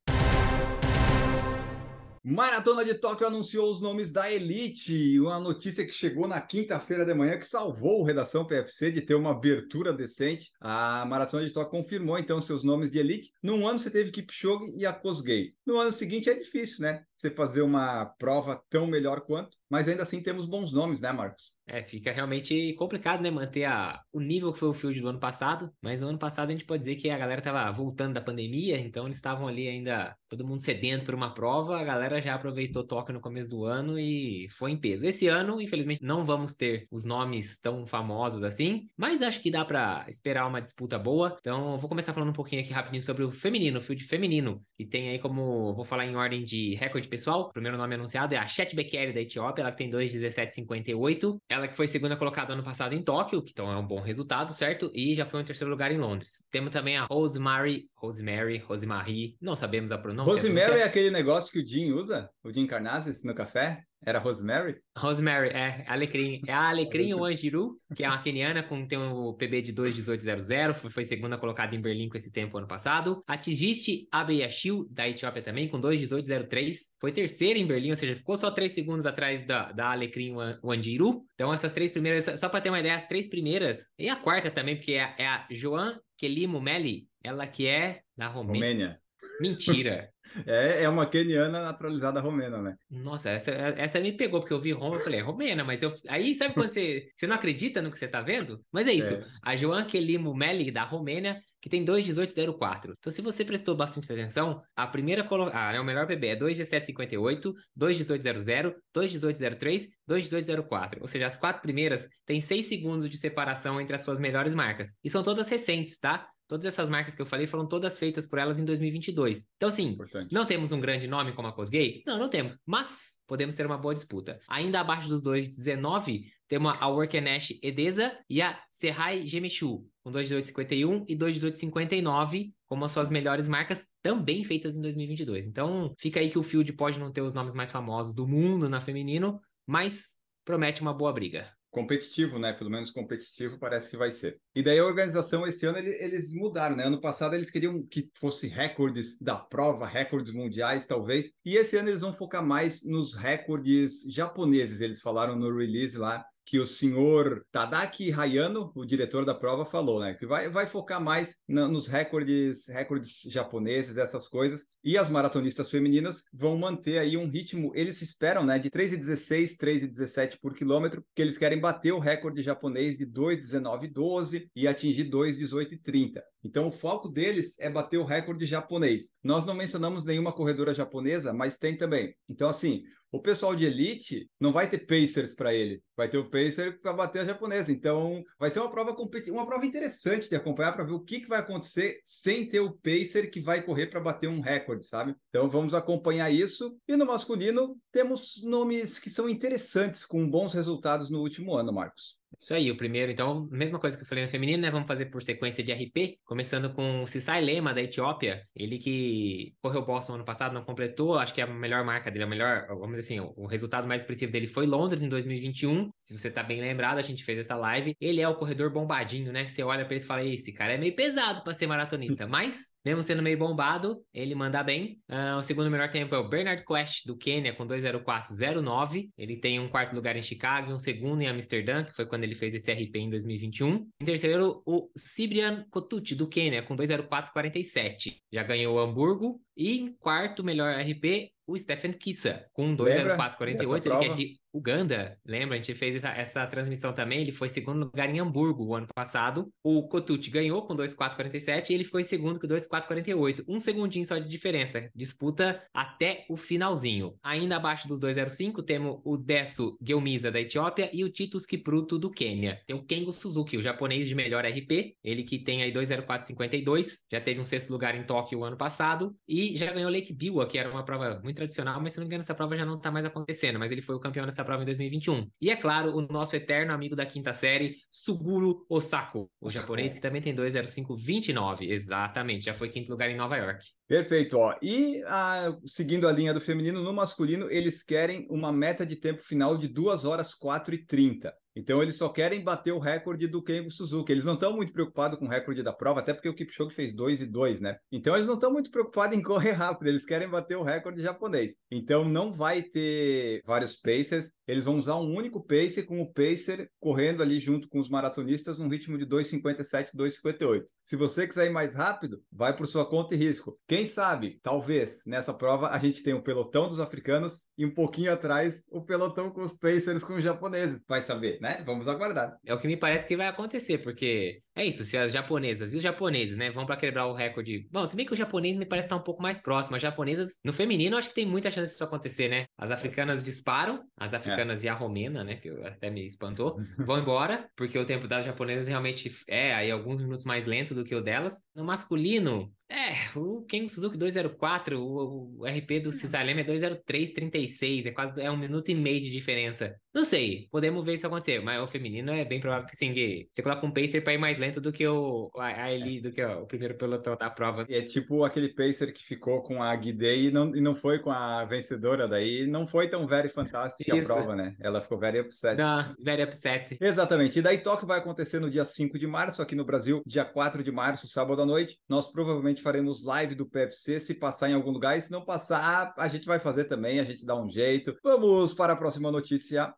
Maratona 2.28 2.84
de 2.84 2.92
Tóquio 2.94 3.24
anunciou 3.24 3.70
os 3.70 3.80
nomes 3.80 4.10
da 4.10 4.28
elite. 4.28 5.20
Uma 5.20 5.38
notícia 5.38 5.86
que 5.86 5.92
chegou 5.92 6.26
na 6.26 6.40
quinta-feira 6.40 7.04
de 7.04 7.14
manhã 7.14 7.38
que 7.38 7.46
salvou 7.46 8.00
o 8.00 8.02
Redação 8.02 8.44
PFC 8.44 8.90
de 8.90 9.00
ter 9.00 9.14
uma 9.14 9.30
abertura 9.30 9.92
decente. 9.92 10.50
A 10.60 11.06
Maratona 11.06 11.44
de 11.44 11.52
Tóquio 11.52 11.70
confirmou 11.70 12.18
então 12.18 12.40
seus 12.40 12.64
nomes 12.64 12.90
de 12.90 12.98
elite. 12.98 13.32
Num 13.40 13.64
ano 13.64 13.78
você 13.78 13.92
teve 13.92 14.10
Kipchoge 14.10 14.76
e 14.76 14.84
a 14.84 14.92
Kosgei. 14.92 15.54
No 15.64 15.78
ano 15.78 15.92
seguinte 15.92 16.28
é 16.28 16.34
difícil, 16.34 16.82
né? 16.82 17.04
Você 17.16 17.30
fazer 17.30 17.62
uma 17.62 18.06
prova 18.18 18.60
tão 18.68 18.88
melhor 18.88 19.20
quanto, 19.20 19.56
mas 19.70 19.86
ainda 19.86 20.02
assim 20.02 20.20
temos 20.20 20.46
bons 20.46 20.72
nomes, 20.72 21.00
né, 21.00 21.12
Marcos? 21.12 21.55
É, 21.68 21.82
fica 21.82 22.12
realmente 22.12 22.74
complicado, 22.74 23.20
né? 23.20 23.30
Manter 23.30 23.64
a, 23.64 24.00
o 24.12 24.20
nível 24.20 24.52
que 24.52 24.58
foi 24.58 24.68
o 24.68 24.74
field 24.74 25.00
do 25.00 25.08
ano 25.08 25.18
passado. 25.18 25.72
Mas 25.82 26.00
no 26.00 26.08
ano 26.08 26.18
passado 26.18 26.48
a 26.50 26.52
gente 26.52 26.64
pode 26.64 26.84
dizer 26.84 26.96
que 26.96 27.10
a 27.10 27.18
galera 27.18 27.42
tava 27.42 27.70
voltando 27.72 28.14
da 28.14 28.20
pandemia, 28.20 28.78
então 28.78 29.04
eles 29.04 29.16
estavam 29.16 29.48
ali 29.48 29.66
ainda, 29.68 30.16
todo 30.28 30.46
mundo 30.46 30.60
sedento 30.60 31.04
por 31.04 31.14
uma 31.14 31.34
prova. 31.34 31.78
A 31.78 31.84
galera 31.84 32.20
já 32.20 32.34
aproveitou 32.34 32.86
Tóquio 32.86 33.14
no 33.14 33.20
começo 33.20 33.50
do 33.50 33.64
ano 33.64 33.98
e 33.98 34.48
foi 34.50 34.70
em 34.70 34.76
peso. 34.76 35.04
Esse 35.04 35.26
ano, 35.26 35.60
infelizmente, 35.60 36.04
não 36.04 36.22
vamos 36.24 36.54
ter 36.54 36.86
os 36.90 37.04
nomes 37.04 37.58
tão 37.58 37.84
famosos 37.84 38.44
assim, 38.44 38.88
mas 38.96 39.20
acho 39.20 39.40
que 39.40 39.50
dá 39.50 39.64
para 39.64 40.06
esperar 40.08 40.46
uma 40.46 40.60
disputa 40.60 40.98
boa. 40.98 41.36
Então, 41.40 41.76
vou 41.78 41.88
começar 41.88 42.12
falando 42.12 42.30
um 42.30 42.34
pouquinho 42.34 42.62
aqui 42.62 42.72
rapidinho 42.72 43.02
sobre 43.02 43.24
o 43.24 43.32
feminino, 43.32 43.78
o 43.78 43.82
field 43.82 44.04
feminino, 44.04 44.62
que 44.76 44.86
tem 44.86 45.08
aí 45.08 45.18
como, 45.18 45.74
vou 45.74 45.84
falar 45.84 46.06
em 46.06 46.14
ordem 46.14 46.44
de 46.44 46.76
recorde 46.76 47.08
pessoal. 47.08 47.48
O 47.48 47.52
primeiro 47.52 47.76
nome 47.76 47.96
anunciado 47.96 48.34
é 48.34 48.38
a 48.38 48.46
Chet 48.46 48.76
Bekele 48.76 49.12
da 49.12 49.20
Etiópia, 49.20 49.62
ela 49.62 49.72
tem 49.72 49.90
2,1758. 49.90 51.36
Ela 51.56 51.68
que 51.68 51.74
foi 51.74 51.88
segunda 51.88 52.18
colocada 52.18 52.52
ano 52.52 52.62
passado 52.62 52.94
em 52.94 53.02
Tóquio, 53.02 53.42
que 53.42 53.50
então 53.50 53.72
é 53.72 53.76
um 53.78 53.86
bom 53.86 53.98
resultado, 53.98 54.52
certo? 54.52 54.90
E 54.94 55.14
já 55.14 55.24
foi 55.24 55.40
em 55.40 55.44
terceiro 55.44 55.70
lugar 55.70 55.90
em 55.90 55.96
Londres. 55.96 56.44
Temos 56.50 56.70
também 56.70 56.98
a 56.98 57.04
Rosemary, 57.04 57.88
Rosemary, 57.94 58.58
Rosemarie, 58.58 59.36
não 59.40 59.56
sabemos 59.56 59.90
a 59.90 59.96
pronúncia. 59.96 60.30
Rosemary 60.30 60.80
é 60.80 60.84
aquele 60.84 61.10
negócio 61.10 61.50
que 61.50 61.60
o 61.60 61.66
Jim 61.66 61.92
usa, 61.92 62.28
o 62.44 62.52
Jim 62.52 62.66
Carnazes 62.66 63.24
no 63.24 63.34
café? 63.34 63.82
Era 64.06 64.20
Rosemary? 64.20 64.76
Rosemary, 64.96 65.48
é, 65.48 65.84
alecrim. 65.88 66.40
É 66.46 66.52
a 66.52 66.68
Alecrim 66.68 67.12
Wanjiru, 67.12 67.76
que 67.92 68.04
é 68.04 68.08
uma 68.08 68.22
keniana 68.22 68.62
com 68.62 68.86
tem 68.86 68.96
o 68.96 69.34
PB 69.34 69.62
de 69.62 69.72
2,1800, 69.74 70.74
foi, 70.74 70.90
foi 70.90 71.04
segunda 71.04 71.36
colocada 71.36 71.74
em 71.74 71.80
Berlim 71.80 72.08
com 72.08 72.16
esse 72.16 72.30
tempo 72.30 72.56
ano 72.56 72.68
passado. 72.68 73.24
A 73.26 73.36
Tigiste 73.36 74.06
Abeyashil, 74.12 74.86
da 74.92 75.08
Etiópia 75.08 75.42
também, 75.42 75.68
com 75.68 75.80
2,1803, 75.80 76.76
foi 77.00 77.10
terceira 77.10 77.58
em 77.58 77.66
Berlim, 77.66 77.90
ou 77.90 77.96
seja, 77.96 78.14
ficou 78.14 78.36
só 78.36 78.48
três 78.52 78.70
segundos 78.72 79.06
atrás 79.06 79.44
da, 79.44 79.72
da 79.72 79.90
Alecrim 79.90 80.36
Wanjiru. 80.62 81.24
Então 81.34 81.52
essas 81.52 81.72
três 81.72 81.90
primeiras, 81.90 82.38
só 82.38 82.48
para 82.48 82.60
ter 82.60 82.68
uma 82.68 82.78
ideia, 82.78 82.94
as 82.94 83.08
três 83.08 83.26
primeiras, 83.26 83.90
e 83.98 84.08
a 84.08 84.14
quarta 84.14 84.52
também, 84.52 84.76
porque 84.76 84.92
é, 84.92 85.14
é 85.18 85.26
a 85.26 85.48
Joan 85.50 85.98
Kelimo 86.16 86.60
Meli, 86.60 87.08
ela 87.24 87.44
que 87.44 87.66
é 87.66 88.02
da 88.16 88.28
Romênia. 88.28 88.60
Romênia. 88.60 89.00
Mentira. 89.40 90.10
É, 90.44 90.82
é 90.84 90.88
uma 90.88 91.06
keniana 91.06 91.62
naturalizada 91.62 92.20
romena, 92.20 92.60
né? 92.60 92.74
Nossa, 92.90 93.30
essa, 93.30 93.50
essa 93.50 94.00
me 94.00 94.12
pegou, 94.12 94.40
porque 94.40 94.52
eu 94.52 94.60
vi 94.60 94.72
Roma 94.72 94.96
e 94.96 95.00
falei, 95.00 95.20
é 95.20 95.22
romena, 95.22 95.64
mas 95.64 95.82
eu. 95.82 95.94
Aí 96.08 96.34
sabe 96.34 96.54
quando 96.54 96.68
você, 96.68 97.08
você 97.14 97.26
não 97.26 97.36
acredita 97.36 97.80
no 97.80 97.90
que 97.90 97.98
você 97.98 98.08
tá 98.08 98.20
vendo? 98.20 98.60
Mas 98.72 98.86
é 98.86 98.92
isso. 98.92 99.14
É. 99.14 99.24
A 99.42 99.56
Joan 99.56 99.84
Kelimo 99.84 100.34
Meli, 100.34 100.70
da 100.70 100.82
Romênia, 100.82 101.40
que 101.66 101.68
tem 101.68 101.84
2,1804. 101.84 102.94
Então, 102.96 103.12
se 103.12 103.20
você 103.20 103.44
prestou 103.44 103.74
bastante 103.74 104.12
atenção, 104.12 104.62
a 104.76 104.86
primeira 104.86 105.24
colocada, 105.24 105.70
ah, 105.70 105.74
é 105.74 105.80
o 105.80 105.84
melhor 105.84 106.06
PB 106.06 106.28
é 106.28 106.36
2,1758, 106.36 107.52
2,1800, 107.76 108.74
2,1803, 108.94 109.88
2,1804. 110.08 111.00
Ou 111.00 111.08
seja, 111.08 111.26
as 111.26 111.36
quatro 111.36 111.62
primeiras 111.62 112.08
têm 112.24 112.40
6 112.40 112.66
segundos 112.66 113.10
de 113.10 113.16
separação 113.16 113.80
entre 113.80 113.96
as 113.96 114.02
suas 114.02 114.20
melhores 114.20 114.54
marcas. 114.54 114.90
E 115.02 115.10
são 115.10 115.24
todas 115.24 115.48
recentes, 115.48 115.98
tá? 115.98 116.28
Todas 116.48 116.64
essas 116.64 116.88
marcas 116.88 117.14
que 117.14 117.20
eu 117.20 117.26
falei 117.26 117.46
foram 117.46 117.66
todas 117.66 117.98
feitas 117.98 118.26
por 118.26 118.38
elas 118.38 118.58
em 118.58 118.64
2022. 118.64 119.46
Então, 119.56 119.68
assim, 119.68 119.88
Importante. 119.88 120.32
não 120.32 120.46
temos 120.46 120.70
um 120.70 120.80
grande 120.80 121.06
nome 121.06 121.32
como 121.32 121.48
a 121.48 121.52
Cosgay? 121.52 122.02
Não, 122.06 122.18
não 122.18 122.28
temos. 122.28 122.58
Mas 122.64 123.16
podemos 123.26 123.56
ter 123.56 123.66
uma 123.66 123.76
boa 123.76 123.94
disputa. 123.94 124.38
Ainda 124.48 124.80
abaixo 124.80 125.08
dos 125.08 125.20
2,19, 125.22 126.24
temos 126.48 126.76
a 126.80 126.86
Workenesh 126.88 127.58
Edesa 127.62 128.16
e 128.30 128.40
a 128.40 128.60
Serrai 128.70 129.26
Gemishu, 129.26 129.84
com 130.04 130.10
2,1851 130.12 131.04
e 131.08 131.16
2,1859 131.16 132.52
como 132.68 132.84
as 132.84 132.92
suas 132.92 133.10
melhores 133.10 133.46
marcas, 133.46 133.86
também 134.02 134.42
feitas 134.42 134.76
em 134.76 134.82
2022. 134.82 135.46
Então, 135.46 135.94
fica 135.98 136.18
aí 136.18 136.30
que 136.30 136.38
o 136.38 136.42
Field 136.42 136.72
pode 136.72 136.98
não 136.98 137.12
ter 137.12 137.20
os 137.20 137.32
nomes 137.32 137.54
mais 137.54 137.70
famosos 137.70 138.14
do 138.14 138.26
mundo 138.26 138.68
na 138.68 138.80
feminino, 138.80 139.40
mas 139.64 140.16
promete 140.44 140.82
uma 140.82 140.92
boa 140.92 141.12
briga 141.12 141.55
competitivo, 141.70 142.38
né? 142.38 142.52
Pelo 142.52 142.70
menos 142.70 142.90
competitivo 142.90 143.58
parece 143.58 143.90
que 143.90 143.96
vai 143.96 144.10
ser. 144.10 144.40
E 144.54 144.62
daí 144.62 144.78
a 144.78 144.84
organização 144.84 145.46
esse 145.46 145.66
ano 145.66 145.78
eles, 145.78 146.32
mudaram, 146.32 146.76
né? 146.76 146.84
Ano 146.84 147.00
passado 147.00 147.34
eles 147.34 147.50
queriam 147.50 147.86
que 147.86 148.10
fosse 148.18 148.48
recordes 148.48 149.18
da 149.20 149.36
prova, 149.36 149.86
recordes 149.86 150.32
mundiais 150.32 150.86
talvez, 150.86 151.30
e 151.44 151.56
esse 151.56 151.76
ano 151.76 151.88
eles 151.88 152.00
vão 152.00 152.12
focar 152.12 152.44
mais 152.44 152.84
nos 152.84 153.14
recordes 153.14 154.02
japoneses. 154.08 154.80
Eles 154.80 155.00
falaram 155.00 155.36
no 155.36 155.54
release 155.54 155.96
lá 155.98 156.24
que 156.46 156.60
o 156.60 156.66
senhor 156.66 157.44
Tadaki 157.50 158.12
Hayano, 158.12 158.70
o 158.76 158.86
diretor 158.86 159.24
da 159.24 159.34
prova, 159.34 159.64
falou, 159.64 159.98
né? 159.98 160.14
Que 160.14 160.24
vai, 160.24 160.48
vai 160.48 160.66
focar 160.66 161.02
mais 161.02 161.34
na, 161.46 161.66
nos 161.66 161.88
recordes, 161.88 162.68
recordes 162.68 163.22
japoneses, 163.28 163.96
essas 163.96 164.28
coisas. 164.28 164.64
E 164.84 164.96
as 164.96 165.08
maratonistas 165.08 165.68
femininas 165.68 166.22
vão 166.32 166.56
manter 166.56 166.98
aí 166.98 167.16
um 167.16 167.28
ritmo, 167.28 167.72
eles 167.74 168.00
esperam, 168.00 168.46
né? 168.46 168.60
De 168.60 168.70
3,16, 168.70 169.56
3,17 169.56 170.38
por 170.40 170.54
quilômetro, 170.54 171.04
que 171.12 171.20
eles 171.20 171.36
querem 171.36 171.58
bater 171.58 171.90
o 171.90 171.98
recorde 171.98 172.40
japonês 172.44 172.96
de 172.96 173.04
2,19,12 173.04 174.48
e 174.54 174.68
atingir 174.68 175.10
2,18,30. 175.10 176.22
Então, 176.44 176.68
o 176.68 176.72
foco 176.72 177.08
deles 177.08 177.56
é 177.58 177.68
bater 177.68 177.98
o 177.98 178.04
recorde 178.04 178.46
japonês. 178.46 179.10
Nós 179.20 179.44
não 179.44 179.54
mencionamos 179.54 180.04
nenhuma 180.04 180.32
corredora 180.32 180.72
japonesa, 180.72 181.32
mas 181.32 181.58
tem 181.58 181.76
também. 181.76 182.14
Então, 182.28 182.48
assim, 182.48 182.84
o 183.16 183.22
pessoal 183.22 183.56
de 183.56 183.64
elite 183.64 184.28
não 184.38 184.52
vai 184.52 184.68
ter 184.68 184.86
pacers 184.86 185.32
para 185.32 185.54
ele, 185.54 185.82
vai 185.96 186.08
ter 186.08 186.18
o 186.18 186.28
pacer 186.28 186.80
para 186.80 186.92
bater 186.92 187.20
a 187.20 187.24
japonesa. 187.24 187.72
Então, 187.72 188.22
vai 188.38 188.50
ser 188.50 188.60
uma 188.60 188.70
prova 188.70 188.94
uma 189.30 189.46
prova 189.46 189.64
interessante 189.64 190.28
de 190.28 190.36
acompanhar 190.36 190.72
para 190.72 190.84
ver 190.84 190.92
o 190.92 191.00
que, 191.00 191.20
que 191.20 191.28
vai 191.28 191.40
acontecer 191.40 192.00
sem 192.04 192.46
ter 192.46 192.60
o 192.60 192.72
pacer 192.72 193.30
que 193.30 193.40
vai 193.40 193.62
correr 193.62 193.86
para 193.86 194.00
bater 194.00 194.28
um 194.28 194.40
recorde, 194.40 194.84
sabe? 194.86 195.16
Então, 195.30 195.48
vamos 195.48 195.74
acompanhar 195.74 196.30
isso. 196.30 196.76
E 196.86 196.94
no 196.94 197.06
masculino, 197.06 197.76
temos 197.90 198.42
nomes 198.44 198.98
que 198.98 199.08
são 199.08 199.28
interessantes, 199.28 200.04
com 200.04 200.28
bons 200.28 200.52
resultados 200.52 201.10
no 201.10 201.20
último 201.20 201.54
ano, 201.54 201.72
Marcos. 201.72 202.18
Isso 202.38 202.54
aí, 202.54 202.70
o 202.70 202.76
primeiro, 202.76 203.10
então, 203.10 203.48
mesma 203.50 203.78
coisa 203.78 203.96
que 203.96 204.02
eu 204.02 204.06
falei 204.06 204.24
no 204.24 204.30
feminino, 204.30 204.62
né? 204.62 204.70
Vamos 204.70 204.86
fazer 204.86 205.06
por 205.06 205.22
sequência 205.22 205.62
de 205.64 205.72
RP, 205.72 206.18
começando 206.24 206.72
com 206.72 207.02
o 207.02 207.06
Sisai 207.06 207.42
Lema, 207.42 207.72
da 207.72 207.82
Etiópia. 207.82 208.46
Ele 208.54 208.78
que 208.78 209.54
correu 209.60 209.84
Boston 209.84 210.14
ano 210.14 210.24
passado, 210.24 210.52
não 210.52 210.64
completou, 210.64 211.18
acho 211.18 211.34
que 211.34 211.40
é 211.40 211.44
a 211.44 211.46
melhor 211.46 211.84
marca 211.84 212.10
dele, 212.10 212.24
a 212.24 212.26
melhor, 212.26 212.66
vamos 212.68 212.96
dizer 212.96 213.14
assim, 213.14 213.32
o 213.36 213.46
resultado 213.46 213.88
mais 213.88 214.02
expressivo 214.02 214.32
dele 214.32 214.46
foi 214.46 214.66
Londres 214.66 215.02
em 215.02 215.08
2021. 215.08 215.90
Se 215.96 216.16
você 216.16 216.30
tá 216.30 216.42
bem 216.42 216.60
lembrado, 216.60 216.98
a 216.98 217.02
gente 217.02 217.24
fez 217.24 217.38
essa 217.38 217.56
live. 217.56 217.96
Ele 218.00 218.20
é 218.20 218.28
o 218.28 218.34
corredor 218.34 218.70
bombadinho, 218.70 219.32
né? 219.32 219.48
Você 219.48 219.62
olha 219.62 219.84
para 219.84 219.94
ele 219.94 220.04
e 220.04 220.06
fala, 220.06 220.24
esse 220.24 220.52
cara 220.52 220.74
é 220.74 220.78
meio 220.78 220.94
pesado 220.94 221.42
para 221.42 221.54
ser 221.54 221.66
maratonista, 221.66 222.26
mas, 222.26 222.72
mesmo 222.84 223.02
sendo 223.02 223.22
meio 223.22 223.38
bombado, 223.38 224.02
ele 224.12 224.34
manda 224.34 224.62
bem. 224.62 225.00
Uh, 225.08 225.38
o 225.38 225.42
segundo 225.42 225.70
melhor 225.70 225.90
tempo 225.90 226.14
é 226.14 226.18
o 226.18 226.28
Bernard 226.28 226.64
Quest, 226.64 227.06
do 227.06 227.16
Quênia, 227.16 227.54
com 227.54 227.66
20409. 227.66 229.10
Ele 229.16 229.36
tem 229.36 229.58
um 229.58 229.68
quarto 229.68 229.94
lugar 229.94 230.16
em 230.16 230.22
Chicago 230.22 230.70
e 230.70 230.74
um 230.74 230.78
segundo 230.78 231.22
em 231.22 231.28
Amsterdã, 231.28 231.84
que 231.84 231.94
foi 231.94 232.06
quando 232.06 232.24
ele 232.26 232.34
fez 232.34 232.54
esse 232.54 232.72
RP 232.72 232.96
em 232.96 233.10
2021. 233.10 233.88
Em 234.00 234.04
terceiro, 234.04 234.62
o 234.66 234.90
Cibrian 234.96 235.64
Kotucci, 235.70 236.14
do 236.14 236.28
Quênia, 236.28 236.62
com 236.62 236.76
204,47. 236.76 238.16
Já 238.32 238.42
ganhou 238.42 238.76
o 238.76 238.78
Hamburgo. 238.78 239.40
E 239.56 239.78
em 239.78 239.92
quarto 239.94 240.44
melhor 240.44 240.74
RP, 240.74 241.32
o 241.46 241.56
Stephen 241.56 241.92
Kissa, 241.92 242.44
com 242.52 242.74
204,48. 242.74 243.86
Ele 243.86 243.98
que 243.98 244.04
é 244.04 244.14
de 244.14 244.40
Uganda, 244.56 245.18
lembra? 245.24 245.54
A 245.54 245.58
gente 245.58 245.74
fez 245.74 245.96
essa, 245.96 246.08
essa, 246.08 246.46
transmissão 246.46 246.92
também. 246.92 247.20
Ele 247.20 247.30
foi 247.30 247.48
segundo 247.48 247.84
lugar 247.84 248.08
em 248.08 248.18
Hamburgo 248.18 248.64
o 248.64 248.74
ano 248.74 248.86
passado. 248.94 249.48
O 249.62 249.86
Kotucci 249.86 250.30
ganhou 250.30 250.66
com 250.66 250.74
2,447 250.74 251.70
e 251.70 251.74
ele 251.74 251.84
ficou 251.84 252.00
em 252.00 252.04
segundo 252.04 252.40
com 252.40 252.46
2,448. 252.46 253.44
Um 253.46 253.60
segundinho 253.60 254.06
só 254.06 254.18
de 254.18 254.28
diferença. 254.28 254.90
Disputa 254.94 255.62
até 255.74 256.24
o 256.30 256.36
finalzinho. 256.36 257.14
Ainda 257.22 257.56
abaixo 257.56 257.86
dos 257.86 258.00
2,05 258.00 258.64
temos 258.64 259.00
o 259.04 259.16
Desso 259.16 259.76
Gelmiza 259.80 260.30
da 260.30 260.40
Etiópia 260.40 260.90
e 260.92 261.04
o 261.04 261.10
Titus 261.10 261.44
Kipruto 261.44 261.98
do 261.98 262.10
Quênia. 262.10 262.60
Tem 262.66 262.74
o 262.74 262.82
Kengo 262.82 263.12
Suzuki, 263.12 263.58
o 263.58 263.62
japonês 263.62 264.08
de 264.08 264.14
melhor 264.14 264.44
RP. 264.46 264.96
Ele 265.04 265.22
que 265.22 265.38
tem 265.38 265.62
aí 265.62 265.72
2,0452. 265.72 267.02
Já 267.12 267.20
teve 267.20 267.40
um 267.40 267.44
sexto 267.44 267.70
lugar 267.70 267.94
em 267.94 268.04
Tóquio 268.04 268.38
o 268.38 268.44
ano 268.44 268.56
passado. 268.56 269.14
E 269.28 269.45
já 269.54 269.70
ganhou 269.70 269.90
Lake 269.90 270.14
Biwa, 270.14 270.46
que 270.46 270.56
era 270.56 270.70
uma 270.70 270.82
prova 270.82 271.20
muito 271.22 271.36
tradicional, 271.36 271.78
mas 271.78 271.92
se 271.92 271.98
não 271.98 272.04
me 272.04 272.08
engano 272.08 272.22
essa 272.22 272.34
prova 272.34 272.56
já 272.56 272.64
não 272.64 272.80
tá 272.80 272.90
mais 272.90 273.04
acontecendo. 273.04 273.58
Mas 273.58 273.70
ele 273.70 273.82
foi 273.82 273.94
o 273.94 274.00
campeão 274.00 274.24
dessa 274.24 274.42
prova 274.42 274.62
em 274.62 274.64
2021. 274.64 275.28
E 275.38 275.50
é 275.50 275.56
claro, 275.56 275.94
o 275.94 276.00
nosso 276.00 276.34
eterno 276.34 276.72
amigo 276.72 276.96
da 276.96 277.04
quinta 277.04 277.34
série, 277.34 277.76
Suguru 277.90 278.64
Osako, 278.68 279.30
o 279.38 279.50
japonês 279.50 279.92
que 279.92 280.00
também 280.00 280.22
tem 280.22 280.34
20529. 280.34 281.70
Exatamente, 281.70 282.46
já 282.46 282.54
foi 282.54 282.70
quinto 282.70 282.90
lugar 282.90 283.10
em 283.10 283.16
Nova 283.16 283.36
York. 283.36 283.66
Perfeito, 283.88 284.36
ó. 284.36 284.52
E 284.60 285.02
ah, 285.06 285.56
seguindo 285.64 286.08
a 286.08 286.12
linha 286.12 286.34
do 286.34 286.40
feminino, 286.40 286.82
no 286.82 286.92
masculino, 286.92 287.48
eles 287.48 287.84
querem 287.84 288.26
uma 288.28 288.52
meta 288.52 288.84
de 288.84 288.96
tempo 288.96 289.22
final 289.22 289.56
de 289.56 289.68
2 289.68 290.04
horas 290.04 290.34
4 290.34 290.74
e 290.74 290.84
30. 290.84 291.32
Então 291.54 291.82
eles 291.82 291.96
só 291.96 292.08
querem 292.08 292.42
bater 292.42 292.72
o 292.72 292.78
recorde 292.80 293.28
do 293.28 293.42
Kengo 293.42 293.70
Suzuki. 293.70 294.12
Eles 294.12 294.24
não 294.24 294.34
estão 294.34 294.54
muito 294.54 294.72
preocupados 294.72 295.18
com 295.18 295.24
o 295.24 295.28
recorde 295.28 295.62
da 295.62 295.72
prova, 295.72 296.00
até 296.00 296.12
porque 296.12 296.28
o 296.28 296.34
Kipchoge 296.34 296.74
fez 296.74 296.94
2 296.94 297.22
e 297.22 297.26
2, 297.26 297.60
né? 297.60 297.78
Então 297.90 298.14
eles 298.14 298.26
não 298.26 298.34
estão 298.34 298.52
muito 298.52 298.70
preocupados 298.70 299.16
em 299.16 299.22
correr 299.24 299.52
rápido, 299.52 299.88
eles 299.88 300.04
querem 300.04 300.28
bater 300.28 300.56
o 300.56 300.64
recorde 300.64 301.00
japonês. 301.00 301.54
Então 301.70 302.04
não 302.04 302.30
vai 302.30 302.62
ter 302.62 303.40
vários 303.46 303.76
pacers, 303.76 304.32
eles 304.46 304.64
vão 304.64 304.78
usar 304.78 304.96
um 304.96 305.14
único 305.14 305.40
pacer, 305.44 305.84
com 305.84 306.00
o 306.00 306.12
pacer 306.12 306.70
correndo 306.78 307.22
ali 307.22 307.40
junto 307.40 307.68
com 307.68 307.78
os 307.78 307.88
maratonistas 307.88 308.58
num 308.58 308.68
ritmo 308.68 308.96
de 308.96 309.06
2,57, 309.06 309.90
2,58. 309.94 310.64
Se 310.82 310.96
você 310.96 311.26
quiser 311.26 311.46
ir 311.46 311.50
mais 311.50 311.74
rápido, 311.74 312.22
vai 312.30 312.54
por 312.54 312.66
sua 312.66 312.88
conta 312.88 313.14
e 313.14 313.18
risco. 313.18 313.58
Quem 313.66 313.84
sabe, 313.86 314.38
talvez, 314.42 315.00
nessa 315.04 315.34
prova 315.34 315.70
a 315.70 315.78
gente 315.78 316.02
tenha 316.02 316.16
o 316.16 316.22
pelotão 316.22 316.68
dos 316.68 316.78
africanos 316.78 317.46
e 317.58 317.66
um 317.66 317.74
pouquinho 317.74 318.12
atrás 318.12 318.62
o 318.70 318.84
pelotão 318.84 319.30
com 319.30 319.42
os 319.42 319.52
pacers 319.52 320.04
com 320.04 320.14
os 320.14 320.22
japoneses. 320.22 320.84
Vai 320.88 321.02
saber, 321.02 321.40
né? 321.40 321.62
Vamos 321.66 321.88
aguardar. 321.88 322.38
É 322.44 322.54
o 322.54 322.60
que 322.60 322.68
me 322.68 322.76
parece 322.76 323.04
que 323.04 323.16
vai 323.16 323.26
acontecer, 323.26 323.78
porque 323.78 324.42
é 324.56 324.64
isso, 324.64 324.84
se 324.84 324.96
as 324.96 325.12
japonesas 325.12 325.74
e 325.74 325.76
os 325.76 325.82
japoneses, 325.82 326.36
né, 326.36 326.50
vão 326.50 326.64
para 326.64 326.76
quebrar 326.76 327.06
o 327.06 327.12
recorde. 327.12 327.68
Bom, 327.70 327.84
se 327.84 327.94
bem 327.94 328.06
que 328.06 328.14
o 328.14 328.16
japonês 328.16 328.56
me 328.56 328.64
parece 328.64 328.86
estar 328.86 328.96
um 328.96 329.02
pouco 329.02 329.22
mais 329.22 329.38
próximo. 329.38 329.76
As 329.76 329.82
japonesas, 329.82 330.40
no 330.42 330.52
feminino, 330.52 330.96
acho 330.96 331.10
que 331.10 331.14
tem 331.14 331.26
muita 331.26 331.50
chance 331.50 331.72
disso 331.72 331.84
acontecer, 331.84 332.28
né? 332.28 332.46
As 332.56 332.70
africanas 332.70 333.22
disparam, 333.22 333.84
as 333.98 334.14
africanas 334.14 334.62
é. 334.62 334.66
e 334.66 334.68
a 334.68 334.74
romena, 334.74 335.22
né, 335.22 335.36
que 335.36 335.50
até 335.62 335.90
me 335.90 336.06
espantou, 336.06 336.56
vão 336.78 336.98
embora, 336.98 337.46
porque 337.54 337.78
o 337.78 337.84
tempo 337.84 338.08
das 338.08 338.24
japonesas 338.24 338.66
realmente 338.66 339.10
é 339.28 339.54
aí 339.54 339.70
alguns 339.70 340.00
minutos 340.00 340.24
mais 340.24 340.46
lento 340.46 340.74
do 340.74 340.84
que 340.84 340.94
o 340.94 341.02
delas. 341.02 341.42
No 341.54 341.62
masculino, 341.62 342.50
é, 342.68 343.16
o 343.16 343.42
Ken 343.42 343.68
Suzuki 343.68 343.96
204, 343.96 344.80
o, 344.80 345.40
o 345.40 345.46
RP 345.46 345.82
do 345.82 345.92
Cisalem 345.92 346.38
é 346.38 346.44
20336, 346.44 347.86
é 347.86 347.90
quase 347.92 348.20
é 348.20 348.30
um 348.30 348.36
minuto 348.36 348.70
e 348.70 348.74
meio 348.74 349.00
de 349.00 349.10
diferença. 349.10 349.74
Não 349.94 350.04
sei, 350.04 350.46
podemos 350.50 350.84
ver 350.84 350.94
isso 350.94 351.06
acontecer, 351.06 351.40
mas 351.40 351.62
o 351.62 351.66
feminino 351.66 352.10
é 352.10 352.24
bem 352.24 352.40
provável 352.40 352.66
que 352.66 352.76
sim, 352.76 352.92
que 352.92 353.28
você 353.32 353.42
coloca 353.42 353.64
um 353.64 353.72
pacer 353.72 354.02
para 354.02 354.12
ir 354.12 354.18
mais 354.18 354.38
lento 354.38 354.60
do 354.60 354.72
que 354.72 354.86
o 354.86 355.30
a, 355.38 355.72
Eli, 355.72 356.00
do 356.00 356.12
que 356.12 356.22
ó, 356.22 356.42
o 356.42 356.46
primeiro 356.46 356.76
pelotão 356.76 357.16
da 357.16 357.30
prova. 357.30 357.64
É 357.68 357.82
tipo 357.82 358.24
aquele 358.24 358.52
pacer 358.52 358.92
que 358.92 359.02
ficou 359.02 359.42
com 359.42 359.62
a 359.62 359.74
Guidei 359.74 360.26
e 360.26 360.30
não, 360.30 360.54
e 360.54 360.60
não 360.60 360.74
foi 360.74 360.98
com 360.98 361.10
a 361.10 361.44
vencedora, 361.44 362.06
daí 362.08 362.46
não 362.46 362.66
foi 362.66 362.88
tão 362.88 363.06
very 363.06 363.28
fantástica 363.28 363.96
isso. 363.96 364.12
a 364.12 364.14
prova, 364.14 364.36
né? 364.36 364.54
Ela 364.60 364.82
ficou 364.82 364.98
very 364.98 365.20
upset. 365.20 365.56
Não, 365.56 365.94
very 365.98 366.22
upset. 366.22 366.76
Exatamente, 366.80 367.38
e 367.38 367.42
daí 367.42 367.58
Tóquio 367.58 367.86
vai 367.86 368.00
acontecer 368.00 368.40
no 368.40 368.50
dia 368.50 368.64
5 368.64 368.98
de 368.98 369.06
março, 369.06 369.40
aqui 369.40 369.54
no 369.54 369.64
Brasil, 369.64 370.02
dia 370.04 370.24
4 370.24 370.62
de 370.62 370.72
março, 370.72 371.06
sábado 371.06 371.40
à 371.40 371.46
noite. 371.46 371.78
Nós 371.88 372.10
provavelmente 372.10 372.55
provavelmente 372.56 372.62
faremos 372.62 373.02
live 373.04 373.34
do 373.34 373.46
PFC 373.46 374.00
se 374.00 374.14
passar 374.14 374.50
em 374.50 374.54
algum 374.54 374.70
lugar. 374.70 374.96
E 374.96 375.02
se 375.02 375.12
não 375.12 375.24
passar, 375.24 375.94
a 375.96 376.08
gente 376.08 376.26
vai 376.26 376.38
fazer 376.38 376.64
também, 376.64 376.98
a 376.98 377.04
gente 377.04 377.24
dá 377.24 377.36
um 377.36 377.50
jeito. 377.50 377.96
Vamos 378.02 378.54
para 378.54 378.72
a 378.72 378.76
próxima 378.76 379.10
notícia. 379.10 379.74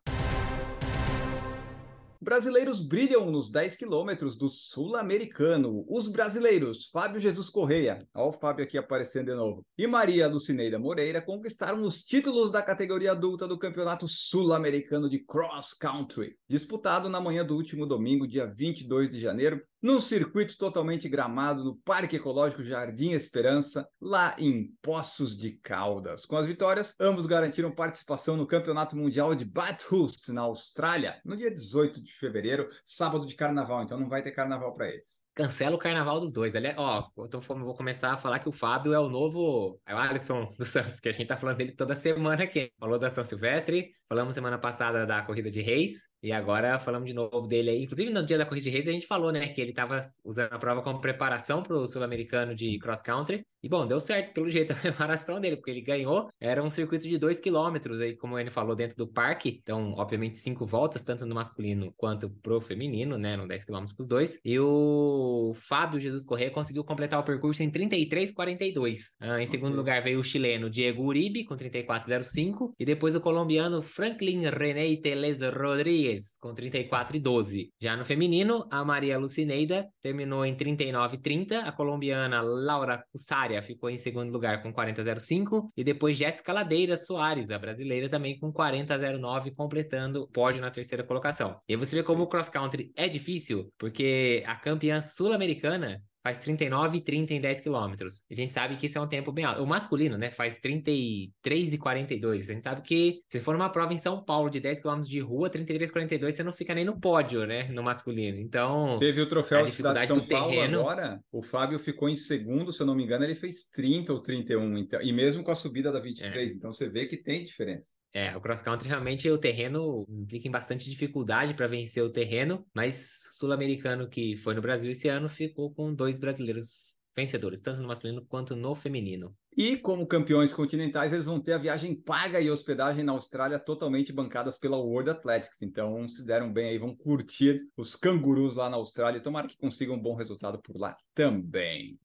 Brasileiros 2.21 2.81
brilham 2.81 3.31
nos 3.31 3.49
10 3.49 3.77
quilômetros 3.77 4.37
do 4.37 4.49
Sul-Americano. 4.49 5.85
Os 5.87 6.09
brasileiros 6.09 6.89
Fábio 6.91 7.19
Jesus 7.19 7.47
Correia, 7.47 8.05
olha 8.13 8.27
o 8.27 8.33
Fábio 8.33 8.65
aqui 8.65 8.77
aparecendo 8.77 9.31
de 9.31 9.35
novo, 9.35 9.65
e 9.77 9.87
Maria 9.87 10.27
Lucineida 10.27 10.77
Moreira 10.77 11.21
conquistaram 11.21 11.81
os 11.81 12.03
títulos 12.03 12.51
da 12.51 12.61
categoria 12.61 13.13
adulta 13.13 13.47
do 13.47 13.57
Campeonato 13.57 14.05
Sul-Americano 14.05 15.09
de 15.09 15.19
Cross 15.19 15.73
Country, 15.73 16.35
disputado 16.45 17.07
na 17.07 17.21
manhã 17.21 17.45
do 17.45 17.55
último 17.55 17.85
domingo, 17.85 18.27
dia 18.27 18.45
22 18.45 19.09
de 19.09 19.19
janeiro, 19.19 19.63
num 19.81 19.99
circuito 19.99 20.57
totalmente 20.57 21.07
gramado 21.07 21.63
no 21.63 21.77
Parque 21.77 22.17
Ecológico 22.17 22.63
Jardim 22.63 23.11
Esperança, 23.11 23.87
lá 23.99 24.35
em 24.37 24.71
Poços 24.81 25.37
de 25.37 25.51
Caldas. 25.51 26.25
Com 26.25 26.35
as 26.35 26.45
vitórias, 26.45 26.93
ambos 26.99 27.25
garantiram 27.25 27.71
participação 27.71 28.35
no 28.35 28.47
Campeonato 28.47 28.95
Mundial 28.95 29.33
de 29.35 29.45
Bathurst, 29.45 30.29
na 30.29 30.41
Austrália, 30.41 31.19
no 31.23 31.37
dia 31.37 31.49
18 31.49 32.03
de 32.03 32.13
fevereiro, 32.13 32.67
sábado 32.83 33.25
de 33.25 33.35
carnaval, 33.35 33.83
então 33.83 33.99
não 33.99 34.09
vai 34.09 34.21
ter 34.21 34.31
carnaval 34.31 34.73
para 34.73 34.89
eles. 34.89 35.23
Cancela 35.39 35.77
o 35.77 35.79
carnaval 35.79 36.19
dos 36.19 36.33
dois. 36.33 36.53
Aliás, 36.53 36.75
ó, 36.77 37.07
então 37.19 37.39
vou 37.39 37.73
começar 37.73 38.11
a 38.11 38.17
falar 38.17 38.39
que 38.39 38.49
o 38.49 38.51
Fábio 38.51 38.93
é 38.93 38.99
o 38.99 39.07
novo. 39.07 39.79
É 39.87 39.95
o 39.95 39.97
Alisson 39.97 40.49
do 40.57 40.65
Santos, 40.67 40.99
que 40.99 41.07
a 41.07 41.13
gente 41.13 41.27
tá 41.27 41.37
falando 41.37 41.55
dele 41.55 41.71
toda 41.71 41.95
semana 41.95 42.43
aqui. 42.43 42.73
Falou 42.77 42.99
da 42.99 43.09
São 43.09 43.23
Silvestre, 43.23 43.93
falamos 44.09 44.35
semana 44.35 44.57
passada 44.57 45.05
da 45.05 45.21
corrida 45.21 45.49
de 45.49 45.61
Reis, 45.61 46.08
e 46.21 46.31
agora 46.31 46.79
falamos 46.79 47.07
de 47.07 47.13
novo 47.13 47.47
dele 47.47 47.69
aí. 47.69 47.83
Inclusive, 47.83 48.11
no 48.11 48.25
dia 48.25 48.37
da 48.37 48.45
corrida 48.45 48.65
de 48.65 48.69
Reis, 48.69 48.87
a 48.87 48.91
gente 48.91 49.07
falou, 49.07 49.31
né, 49.31 49.47
que 49.47 49.61
ele 49.61 49.73
tava 49.73 50.01
usando 50.23 50.53
a 50.53 50.59
prova 50.59 50.81
como 50.81 51.01
preparação 51.01 51.63
pro 51.63 51.87
Sul-Americano 51.87 52.55
de 52.55 52.77
cross 52.79 53.01
country. 53.01 53.45
E 53.61 53.67
bom, 53.67 53.85
deu 53.85 53.99
certo 53.99 54.33
pelo 54.33 54.49
jeito 54.49 54.71
a 54.73 54.75
preparação 54.75 55.39
dele, 55.39 55.57
porque 55.57 55.71
ele 55.71 55.81
ganhou. 55.81 56.29
Era 56.39 56.63
um 56.63 56.69
circuito 56.69 57.07
de 57.07 57.17
2 57.17 57.39
km 57.39 57.75
aí, 58.01 58.15
como 58.15 58.37
ele 58.39 58.49
falou, 58.49 58.75
dentro 58.75 58.97
do 58.97 59.07
parque. 59.07 59.59
Então, 59.61 59.93
obviamente, 59.97 60.39
cinco 60.39 60.65
voltas, 60.65 61.03
tanto 61.03 61.25
no 61.25 61.35
masculino 61.35 61.93
quanto 61.97 62.29
pro 62.29 62.61
feminino, 62.61 63.17
né? 63.17 63.35
No 63.35 63.47
10 63.47 63.65
km 63.65 63.85
pros 63.95 64.07
dois. 64.07 64.39
E 64.43 64.59
o 64.59 65.49
o 65.49 65.53
Fábio 65.53 65.99
Jesus 65.99 66.23
Corrêa 66.23 66.51
conseguiu 66.51 66.83
completar 66.83 67.19
o 67.19 67.23
percurso 67.23 67.63
em 67.63 67.71
33,42. 67.71 69.15
Ah, 69.19 69.41
em 69.41 69.45
segundo 69.45 69.75
lugar 69.75 70.01
veio 70.01 70.19
o 70.19 70.23
chileno 70.23 70.69
Diego 70.69 71.03
Uribe 71.03 71.43
com 71.43 71.55
34,05 71.55 72.73
e 72.79 72.85
depois 72.85 73.15
o 73.15 73.21
colombiano 73.21 73.81
Franklin 73.81 74.43
René 74.49 74.95
Teles 74.97 75.41
Rodrigues 75.41 76.08
com 76.39 76.53
34,12. 76.53 77.69
Já 77.79 77.95
no 77.95 78.05
feminino, 78.05 78.67
a 78.71 78.83
Maria 78.83 79.17
Lucineida 79.17 79.87
terminou 80.01 80.45
em 80.45 80.55
39,30, 80.55 81.63
a 81.63 81.71
colombiana 81.71 82.41
Laura 82.41 83.03
Cussaria 83.11 83.61
ficou 83.61 83.89
em 83.89 83.97
segundo 83.97 84.31
lugar 84.31 84.61
com 84.61 84.73
40,05 84.73 85.69
e 85.75 85.83
depois 85.83 86.17
Jéssica 86.17 86.53
Ladeira 86.53 86.97
Soares, 86.97 87.51
a 87.51 87.59
brasileira 87.59 88.09
também 88.09 88.39
com 88.39 88.51
40,09, 88.51 89.53
completando 89.55 90.23
o 90.23 90.27
pódio 90.27 90.61
na 90.61 90.71
terceira 90.71 91.03
colocação. 91.03 91.59
E 91.67 91.75
você 91.75 91.95
vê 91.95 92.03
como 92.03 92.23
o 92.23 92.27
cross 92.27 92.49
country 92.49 92.91
é 92.95 93.07
difícil, 93.07 93.71
porque 93.77 94.43
a 94.45 94.55
campeã 94.55 95.01
sul-americana 95.01 96.01
faz 96.29 96.39
39 96.39 96.97
e 96.97 97.01
30 97.01 97.33
em 97.33 97.41
10 97.41 97.61
quilômetros. 97.61 98.25
A 98.29 98.33
gente 98.35 98.53
sabe 98.53 98.75
que 98.75 98.85
isso 98.85 98.97
é 98.97 99.01
um 99.01 99.07
tempo 99.07 99.31
bem 99.31 99.45
alto. 99.45 99.63
O 99.63 99.67
masculino, 99.67 100.17
né, 100.17 100.29
faz 100.29 100.59
33 100.59 101.73
e 101.73 101.77
42. 101.77 102.49
A 102.49 102.53
gente 102.53 102.63
sabe 102.63 102.81
que 102.81 103.21
se 103.27 103.39
for 103.39 103.55
uma 103.55 103.69
prova 103.69 103.93
em 103.93 103.97
São 103.97 104.23
Paulo 104.23 104.49
de 104.49 104.59
10 104.59 104.79
quilômetros 104.79 105.09
de 105.09 105.19
rua, 105.19 105.49
33 105.49 105.89
e 105.89 105.93
42, 105.93 106.35
você 106.35 106.43
não 106.43 106.51
fica 106.51 106.75
nem 106.75 106.85
no 106.85 106.99
pódio, 106.99 107.45
né, 107.45 107.67
no 107.69 107.81
masculino. 107.81 108.39
Então, 108.39 108.97
teve 108.99 109.21
o 109.21 109.27
troféu 109.27 109.65
de 109.65 109.71
cidade 109.71 110.01
de 110.01 110.07
São 110.07 110.25
Paulo 110.27 110.51
terreno... 110.51 110.79
agora. 110.81 111.19
O 111.31 111.41
Fábio 111.41 111.79
ficou 111.79 112.07
em 112.07 112.15
segundo, 112.15 112.71
se 112.71 112.81
eu 112.81 112.85
não 112.85 112.95
me 112.95 113.03
engano, 113.03 113.23
ele 113.23 113.35
fez 113.35 113.65
30 113.65 114.13
ou 114.13 114.21
31, 114.21 114.77
então, 114.77 115.01
e 115.01 115.11
mesmo 115.11 115.43
com 115.43 115.51
a 115.51 115.55
subida 115.55 115.91
da 115.91 115.99
23, 115.99 116.51
é. 116.51 116.53
então 116.53 116.71
você 116.71 116.89
vê 116.89 117.07
que 117.07 117.17
tem 117.17 117.43
diferença. 117.43 117.98
É, 118.13 118.35
o 118.35 118.41
cross 118.41 118.61
country 118.61 118.87
realmente 118.87 119.29
o 119.29 119.37
terreno 119.37 120.05
implica 120.09 120.47
em 120.47 120.51
bastante 120.51 120.89
dificuldade 120.89 121.53
para 121.53 121.67
vencer 121.67 122.03
o 122.03 122.11
terreno, 122.11 122.65
mas 122.73 123.29
sul-americano 123.37 124.09
que 124.09 124.35
foi 124.37 124.55
no 124.55 124.61
Brasil 124.61 124.91
esse 124.91 125.07
ano 125.07 125.29
ficou 125.29 125.73
com 125.73 125.93
dois 125.93 126.19
brasileiros 126.19 126.99
vencedores, 127.15 127.61
tanto 127.61 127.81
no 127.81 127.87
masculino 127.87 128.25
quanto 128.25 128.55
no 128.55 128.73
feminino. 128.73 129.35
E 129.55 129.75
como 129.75 130.07
campeões 130.07 130.53
continentais, 130.53 131.11
eles 131.11 131.25
vão 131.25 131.39
ter 131.39 131.53
a 131.53 131.57
viagem 131.57 131.93
paga 131.93 132.39
e 132.39 132.49
hospedagem 132.49 133.03
na 133.03 133.11
Austrália 133.11 133.59
totalmente 133.59 134.13
bancadas 134.13 134.57
pela 134.57 134.77
World 134.77 135.09
Athletics. 135.09 135.61
Então, 135.61 136.07
se 136.07 136.25
deram 136.25 136.51
bem 136.51 136.69
aí, 136.69 136.77
vão 136.77 136.95
curtir 136.95 137.59
os 137.75 137.95
cangurus 137.95 138.55
lá 138.55 138.69
na 138.69 138.77
Austrália. 138.77 139.21
Tomara 139.21 139.47
que 139.47 139.57
consigam 139.57 139.95
um 139.95 140.01
bom 140.01 140.15
resultado 140.15 140.61
por 140.61 140.77
lá 140.79 140.95
também. 141.13 141.99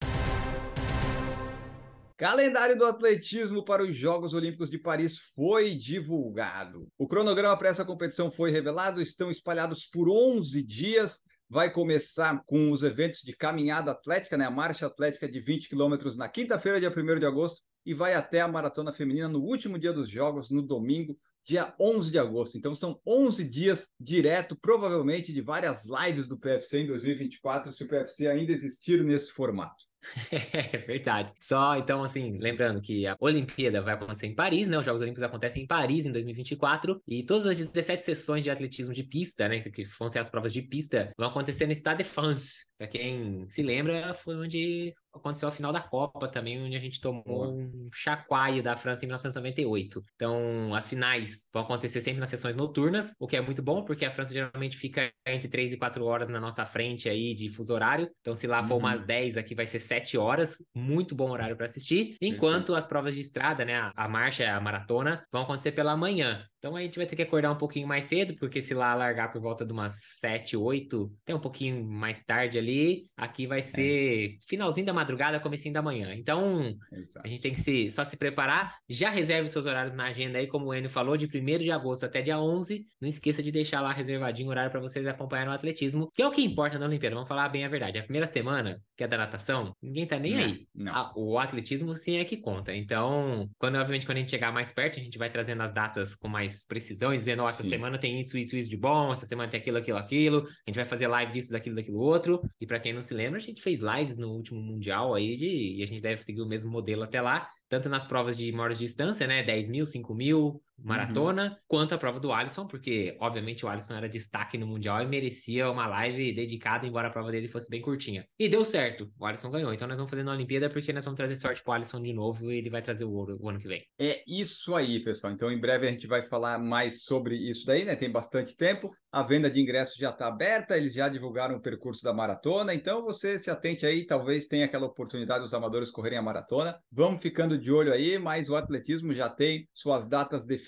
Calendário 2.24 2.78
do 2.78 2.86
atletismo 2.86 3.62
para 3.62 3.82
os 3.82 3.94
Jogos 3.94 4.32
Olímpicos 4.32 4.70
de 4.70 4.78
Paris 4.78 5.18
foi 5.36 5.74
divulgado. 5.74 6.88
O 6.96 7.06
cronograma 7.06 7.54
para 7.54 7.68
essa 7.68 7.84
competição 7.84 8.30
foi 8.30 8.50
revelado, 8.50 9.02
estão 9.02 9.30
espalhados 9.30 9.84
por 9.84 10.08
11 10.08 10.62
dias. 10.62 11.20
Vai 11.50 11.70
começar 11.70 12.42
com 12.46 12.70
os 12.72 12.82
eventos 12.82 13.20
de 13.20 13.36
caminhada 13.36 13.90
atlética, 13.90 14.38
né? 14.38 14.46
a 14.46 14.50
marcha 14.50 14.86
atlética 14.86 15.28
de 15.28 15.38
20 15.38 15.68
quilômetros 15.68 16.16
na 16.16 16.26
quinta-feira, 16.26 16.80
dia 16.80 16.88
1 16.88 17.18
de 17.18 17.26
agosto, 17.26 17.60
e 17.84 17.92
vai 17.92 18.14
até 18.14 18.40
a 18.40 18.48
maratona 18.48 18.90
feminina 18.90 19.28
no 19.28 19.40
último 19.40 19.78
dia 19.78 19.92
dos 19.92 20.08
Jogos, 20.08 20.48
no 20.48 20.62
domingo, 20.62 21.18
dia 21.44 21.74
11 21.78 22.10
de 22.10 22.18
agosto. 22.18 22.56
Então 22.56 22.74
são 22.74 22.98
11 23.06 23.44
dias 23.44 23.88
direto, 24.00 24.56
provavelmente 24.58 25.30
de 25.30 25.42
várias 25.42 25.84
lives 25.84 26.26
do 26.26 26.38
PFC 26.38 26.84
em 26.84 26.86
2024, 26.86 27.70
se 27.70 27.84
o 27.84 27.86
PFC 27.86 28.28
ainda 28.28 28.50
existir 28.50 29.04
nesse 29.04 29.30
formato. 29.30 29.84
É 30.30 30.78
verdade. 30.78 31.32
Só 31.40 31.76
então, 31.76 32.02
assim, 32.02 32.38
lembrando 32.38 32.80
que 32.80 33.06
a 33.06 33.16
Olimpíada 33.20 33.80
vai 33.80 33.94
acontecer 33.94 34.26
em 34.26 34.34
Paris, 34.34 34.68
né? 34.68 34.78
Os 34.78 34.84
Jogos 34.84 35.00
Olímpicos 35.02 35.22
acontecem 35.22 35.62
em 35.62 35.66
Paris 35.66 36.06
em 36.06 36.12
2024 36.12 37.02
e 37.06 37.24
todas 37.24 37.46
as 37.46 37.56
17 37.56 38.04
sessões 38.04 38.42
de 38.42 38.50
atletismo 38.50 38.94
de 38.94 39.02
pista, 39.02 39.48
né? 39.48 39.60
Que 39.60 39.84
vão 39.98 40.08
ser 40.08 40.18
as 40.18 40.30
provas 40.30 40.52
de 40.52 40.62
pista, 40.62 41.12
vão 41.16 41.28
acontecer 41.28 41.66
no 41.66 41.72
Stade 41.72 42.02
de 42.02 42.08
France. 42.08 42.66
Pra 42.78 42.86
quem 42.86 43.48
se 43.48 43.62
lembra, 43.62 44.14
foi 44.14 44.36
onde 44.36 44.94
aconteceu 45.14 45.48
a 45.48 45.52
final 45.52 45.72
da 45.72 45.80
Copa 45.80 46.28
também, 46.28 46.62
onde 46.62 46.76
a 46.76 46.80
gente 46.80 47.00
tomou 47.00 47.52
um 47.52 47.88
chacoalho 47.92 48.62
da 48.62 48.76
França 48.76 49.04
em 49.04 49.08
1998. 49.08 50.02
Então, 50.14 50.74
as 50.74 50.88
finais 50.88 51.48
vão 51.52 51.62
acontecer 51.62 52.00
sempre 52.00 52.20
nas 52.20 52.28
sessões 52.28 52.56
noturnas, 52.56 53.14
o 53.18 53.26
que 53.26 53.36
é 53.36 53.40
muito 53.40 53.62
bom, 53.62 53.84
porque 53.84 54.04
a 54.04 54.10
França 54.10 54.32
geralmente 54.32 54.76
fica 54.76 55.12
entre 55.26 55.48
3 55.48 55.72
e 55.72 55.76
4 55.76 56.04
horas 56.04 56.28
na 56.28 56.40
nossa 56.40 56.64
frente 56.66 57.08
aí 57.08 57.34
de 57.34 57.48
fuso 57.50 57.72
horário. 57.74 58.10
Então, 58.20 58.34
se 58.34 58.46
lá 58.46 58.62
for 58.62 58.74
uhum. 58.74 58.80
umas 58.80 59.04
10, 59.06 59.36
aqui 59.36 59.54
vai 59.54 59.66
ser 59.66 59.80
7 59.80 60.16
horas, 60.18 60.56
muito 60.74 61.14
bom 61.14 61.30
horário 61.30 61.56
para 61.56 61.66
assistir. 61.66 62.16
Enquanto 62.20 62.74
as 62.74 62.86
provas 62.86 63.14
de 63.14 63.20
estrada, 63.20 63.64
né, 63.64 63.74
a, 63.74 63.92
a 63.96 64.08
marcha, 64.08 64.50
a 64.50 64.60
maratona, 64.60 65.24
vão 65.30 65.42
acontecer 65.42 65.72
pela 65.72 65.96
manhã. 65.96 66.44
Então 66.64 66.76
a 66.76 66.80
gente 66.80 66.96
vai 66.96 67.04
ter 67.04 67.14
que 67.14 67.20
acordar 67.20 67.52
um 67.52 67.58
pouquinho 67.58 67.86
mais 67.86 68.06
cedo, 68.06 68.34
porque 68.36 68.62
se 68.62 68.72
lá 68.72 68.94
largar 68.94 69.30
por 69.30 69.38
volta 69.38 69.66
de 69.66 69.72
umas 69.74 70.00
7, 70.18 70.56
8, 70.56 71.12
tem 71.22 71.36
um 71.36 71.38
pouquinho 71.38 71.84
mais 71.84 72.24
tarde 72.24 72.56
ali, 72.56 73.06
aqui 73.14 73.46
vai 73.46 73.60
ser 73.60 74.30
é. 74.30 74.38
finalzinho 74.48 74.86
da 74.86 74.92
madrugada, 74.94 75.38
comecinho 75.38 75.74
da 75.74 75.82
manhã. 75.82 76.14
Então, 76.14 76.74
Exato. 76.90 77.20
a 77.22 77.28
gente 77.28 77.42
tem 77.42 77.52
que 77.52 77.60
se, 77.60 77.90
só 77.90 78.02
se 78.02 78.16
preparar, 78.16 78.78
já 78.88 79.10
reserve 79.10 79.46
seus 79.50 79.66
horários 79.66 79.92
na 79.92 80.04
agenda 80.04 80.38
aí, 80.38 80.46
como 80.46 80.68
o 80.68 80.74
Enio 80.74 80.88
falou, 80.88 81.18
de 81.18 81.26
1 81.26 81.58
de 81.58 81.70
agosto 81.70 82.06
até 82.06 82.22
dia 82.22 82.40
11. 82.40 82.86
Não 82.98 83.10
esqueça 83.10 83.42
de 83.42 83.52
deixar 83.52 83.82
lá 83.82 83.92
reservadinho 83.92 84.48
o 84.48 84.50
horário 84.50 84.70
para 84.70 84.80
vocês 84.80 85.06
acompanharem 85.06 85.52
o 85.52 85.54
atletismo, 85.54 86.10
que 86.14 86.22
é 86.22 86.26
o 86.26 86.30
que 86.30 86.42
importa 86.42 86.78
na 86.78 86.86
Olimpíada. 86.86 87.14
Vamos 87.14 87.28
falar 87.28 87.50
bem 87.50 87.66
a 87.66 87.68
verdade. 87.68 87.98
A 87.98 88.02
primeira 88.02 88.26
semana, 88.26 88.80
que 88.96 89.04
é 89.04 89.06
da 89.06 89.18
natação, 89.18 89.76
ninguém 89.82 90.06
tá 90.06 90.18
nem 90.18 90.32
não, 90.32 90.40
aí. 90.40 90.66
Não. 90.74 90.94
A, 90.94 91.12
o 91.14 91.38
atletismo 91.38 91.94
sim 91.94 92.16
é 92.16 92.24
que 92.24 92.38
conta. 92.38 92.74
Então, 92.74 93.50
quando 93.58 93.74
obviamente 93.74 94.06
quando 94.06 94.16
a 94.16 94.20
gente 94.20 94.30
chegar 94.30 94.50
mais 94.50 94.72
perto, 94.72 94.98
a 94.98 95.02
gente 95.02 95.18
vai 95.18 95.28
trazendo 95.28 95.62
as 95.62 95.74
datas 95.74 96.14
com 96.14 96.26
mais 96.26 96.53
precisão 96.66 97.14
e 97.14 97.16
dizendo, 97.16 97.42
ó, 97.42 97.46
oh, 97.46 97.48
essa 97.48 97.62
semana 97.62 97.98
tem 97.98 98.20
isso, 98.20 98.36
isso, 98.36 98.54
isso 98.56 98.68
de 98.68 98.76
bom, 98.76 99.10
essa 99.10 99.24
semana 99.24 99.50
tem 99.50 99.58
aquilo, 99.58 99.78
aquilo, 99.78 99.98
aquilo. 99.98 100.38
A 100.40 100.70
gente 100.70 100.76
vai 100.76 100.84
fazer 100.84 101.06
live 101.06 101.32
disso, 101.32 101.50
daquilo, 101.50 101.76
daquilo 101.76 101.98
outro. 101.98 102.42
E 102.60 102.66
para 102.66 102.78
quem 102.78 102.92
não 102.92 103.00
se 103.00 103.14
lembra, 103.14 103.38
a 103.38 103.42
gente 103.42 103.62
fez 103.62 103.80
lives 103.80 104.18
no 104.18 104.30
último 104.30 104.60
mundial 104.60 105.14
aí 105.14 105.34
de, 105.36 105.76
e 105.78 105.82
a 105.82 105.86
gente 105.86 106.02
deve 106.02 106.22
seguir 106.22 106.42
o 106.42 106.46
mesmo 106.46 106.70
modelo 106.70 107.02
até 107.02 107.20
lá 107.20 107.48
tanto 107.74 107.88
nas 107.88 108.06
provas 108.06 108.36
de 108.36 108.52
maior 108.52 108.72
distância, 108.72 109.26
né, 109.26 109.42
10 109.42 109.68
mil, 109.68 109.84
5 109.84 110.14
mil, 110.14 110.62
maratona, 110.78 111.44
uhum. 111.44 111.56
quanto 111.66 111.94
a 111.94 111.98
prova 111.98 112.20
do 112.20 112.32
Alisson, 112.32 112.66
porque 112.66 113.16
obviamente 113.20 113.64
o 113.64 113.68
Alisson 113.68 113.94
era 113.94 114.08
destaque 114.08 114.58
no 114.58 114.66
Mundial 114.66 115.02
e 115.02 115.06
merecia 115.06 115.70
uma 115.70 115.86
live 115.86 116.32
dedicada, 116.32 116.86
embora 116.86 117.08
a 117.08 117.10
prova 117.10 117.30
dele 117.30 117.48
fosse 117.48 117.70
bem 117.70 117.80
curtinha. 117.80 118.26
E 118.38 118.48
deu 118.48 118.64
certo, 118.64 119.10
o 119.18 119.24
Alisson 119.24 119.50
ganhou, 119.50 119.72
então 119.72 119.86
nós 119.86 119.98
vamos 119.98 120.10
fazer 120.10 120.22
na 120.22 120.32
Olimpíada 120.32 120.68
porque 120.68 120.92
nós 120.92 121.04
vamos 121.04 121.16
trazer 121.16 121.36
sorte 121.36 121.62
pro 121.62 121.72
Alisson 121.72 122.02
de 122.02 122.12
novo 122.12 122.50
e 122.50 122.58
ele 122.58 122.70
vai 122.70 122.82
trazer 122.82 123.04
o 123.04 123.12
ouro 123.12 123.38
o 123.40 123.48
ano 123.48 123.58
que 123.58 123.68
vem. 123.68 123.84
É 123.98 124.22
isso 124.26 124.74
aí, 124.74 125.02
pessoal. 125.02 125.32
Então 125.32 125.50
em 125.50 125.58
breve 125.58 125.86
a 125.86 125.90
gente 125.90 126.06
vai 126.06 126.22
falar 126.22 126.58
mais 126.58 127.04
sobre 127.04 127.36
isso 127.36 127.64
daí, 127.66 127.84
né? 127.84 127.94
Tem 127.96 128.10
bastante 128.10 128.56
tempo. 128.56 128.90
A 129.12 129.22
venda 129.22 129.48
de 129.48 129.60
ingressos 129.60 129.96
já 129.96 130.10
está 130.10 130.26
aberta, 130.26 130.76
eles 130.76 130.94
já 130.94 131.08
divulgaram 131.08 131.56
o 131.56 131.60
percurso 131.60 132.02
da 132.02 132.12
maratona, 132.12 132.74
então 132.74 133.04
você 133.04 133.38
se 133.38 133.48
atente 133.48 133.86
aí, 133.86 134.04
talvez 134.04 134.46
tenha 134.46 134.64
aquela 134.64 134.86
oportunidade 134.86 135.44
dos 135.44 135.54
amadores 135.54 135.90
correrem 135.90 136.18
a 136.18 136.22
maratona. 136.22 136.76
Vamos 136.90 137.22
ficando 137.22 137.56
de 137.56 137.70
olho 137.70 137.92
aí, 137.92 138.18
mas 138.18 138.48
o 138.48 138.56
atletismo 138.56 139.14
já 139.14 139.28
tem 139.28 139.68
suas 139.72 140.08
datas 140.08 140.44
definidas. 140.44 140.63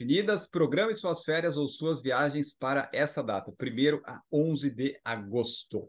Programe 0.51 0.95
suas 0.95 1.23
férias 1.23 1.57
ou 1.57 1.69
suas 1.69 2.03
viagens 2.03 2.55
para 2.59 2.91
essa 2.93 3.23
data, 3.23 3.51
1 3.51 4.01
a 4.05 4.21
11 4.33 4.71
de 4.71 5.01
agosto. 5.05 5.89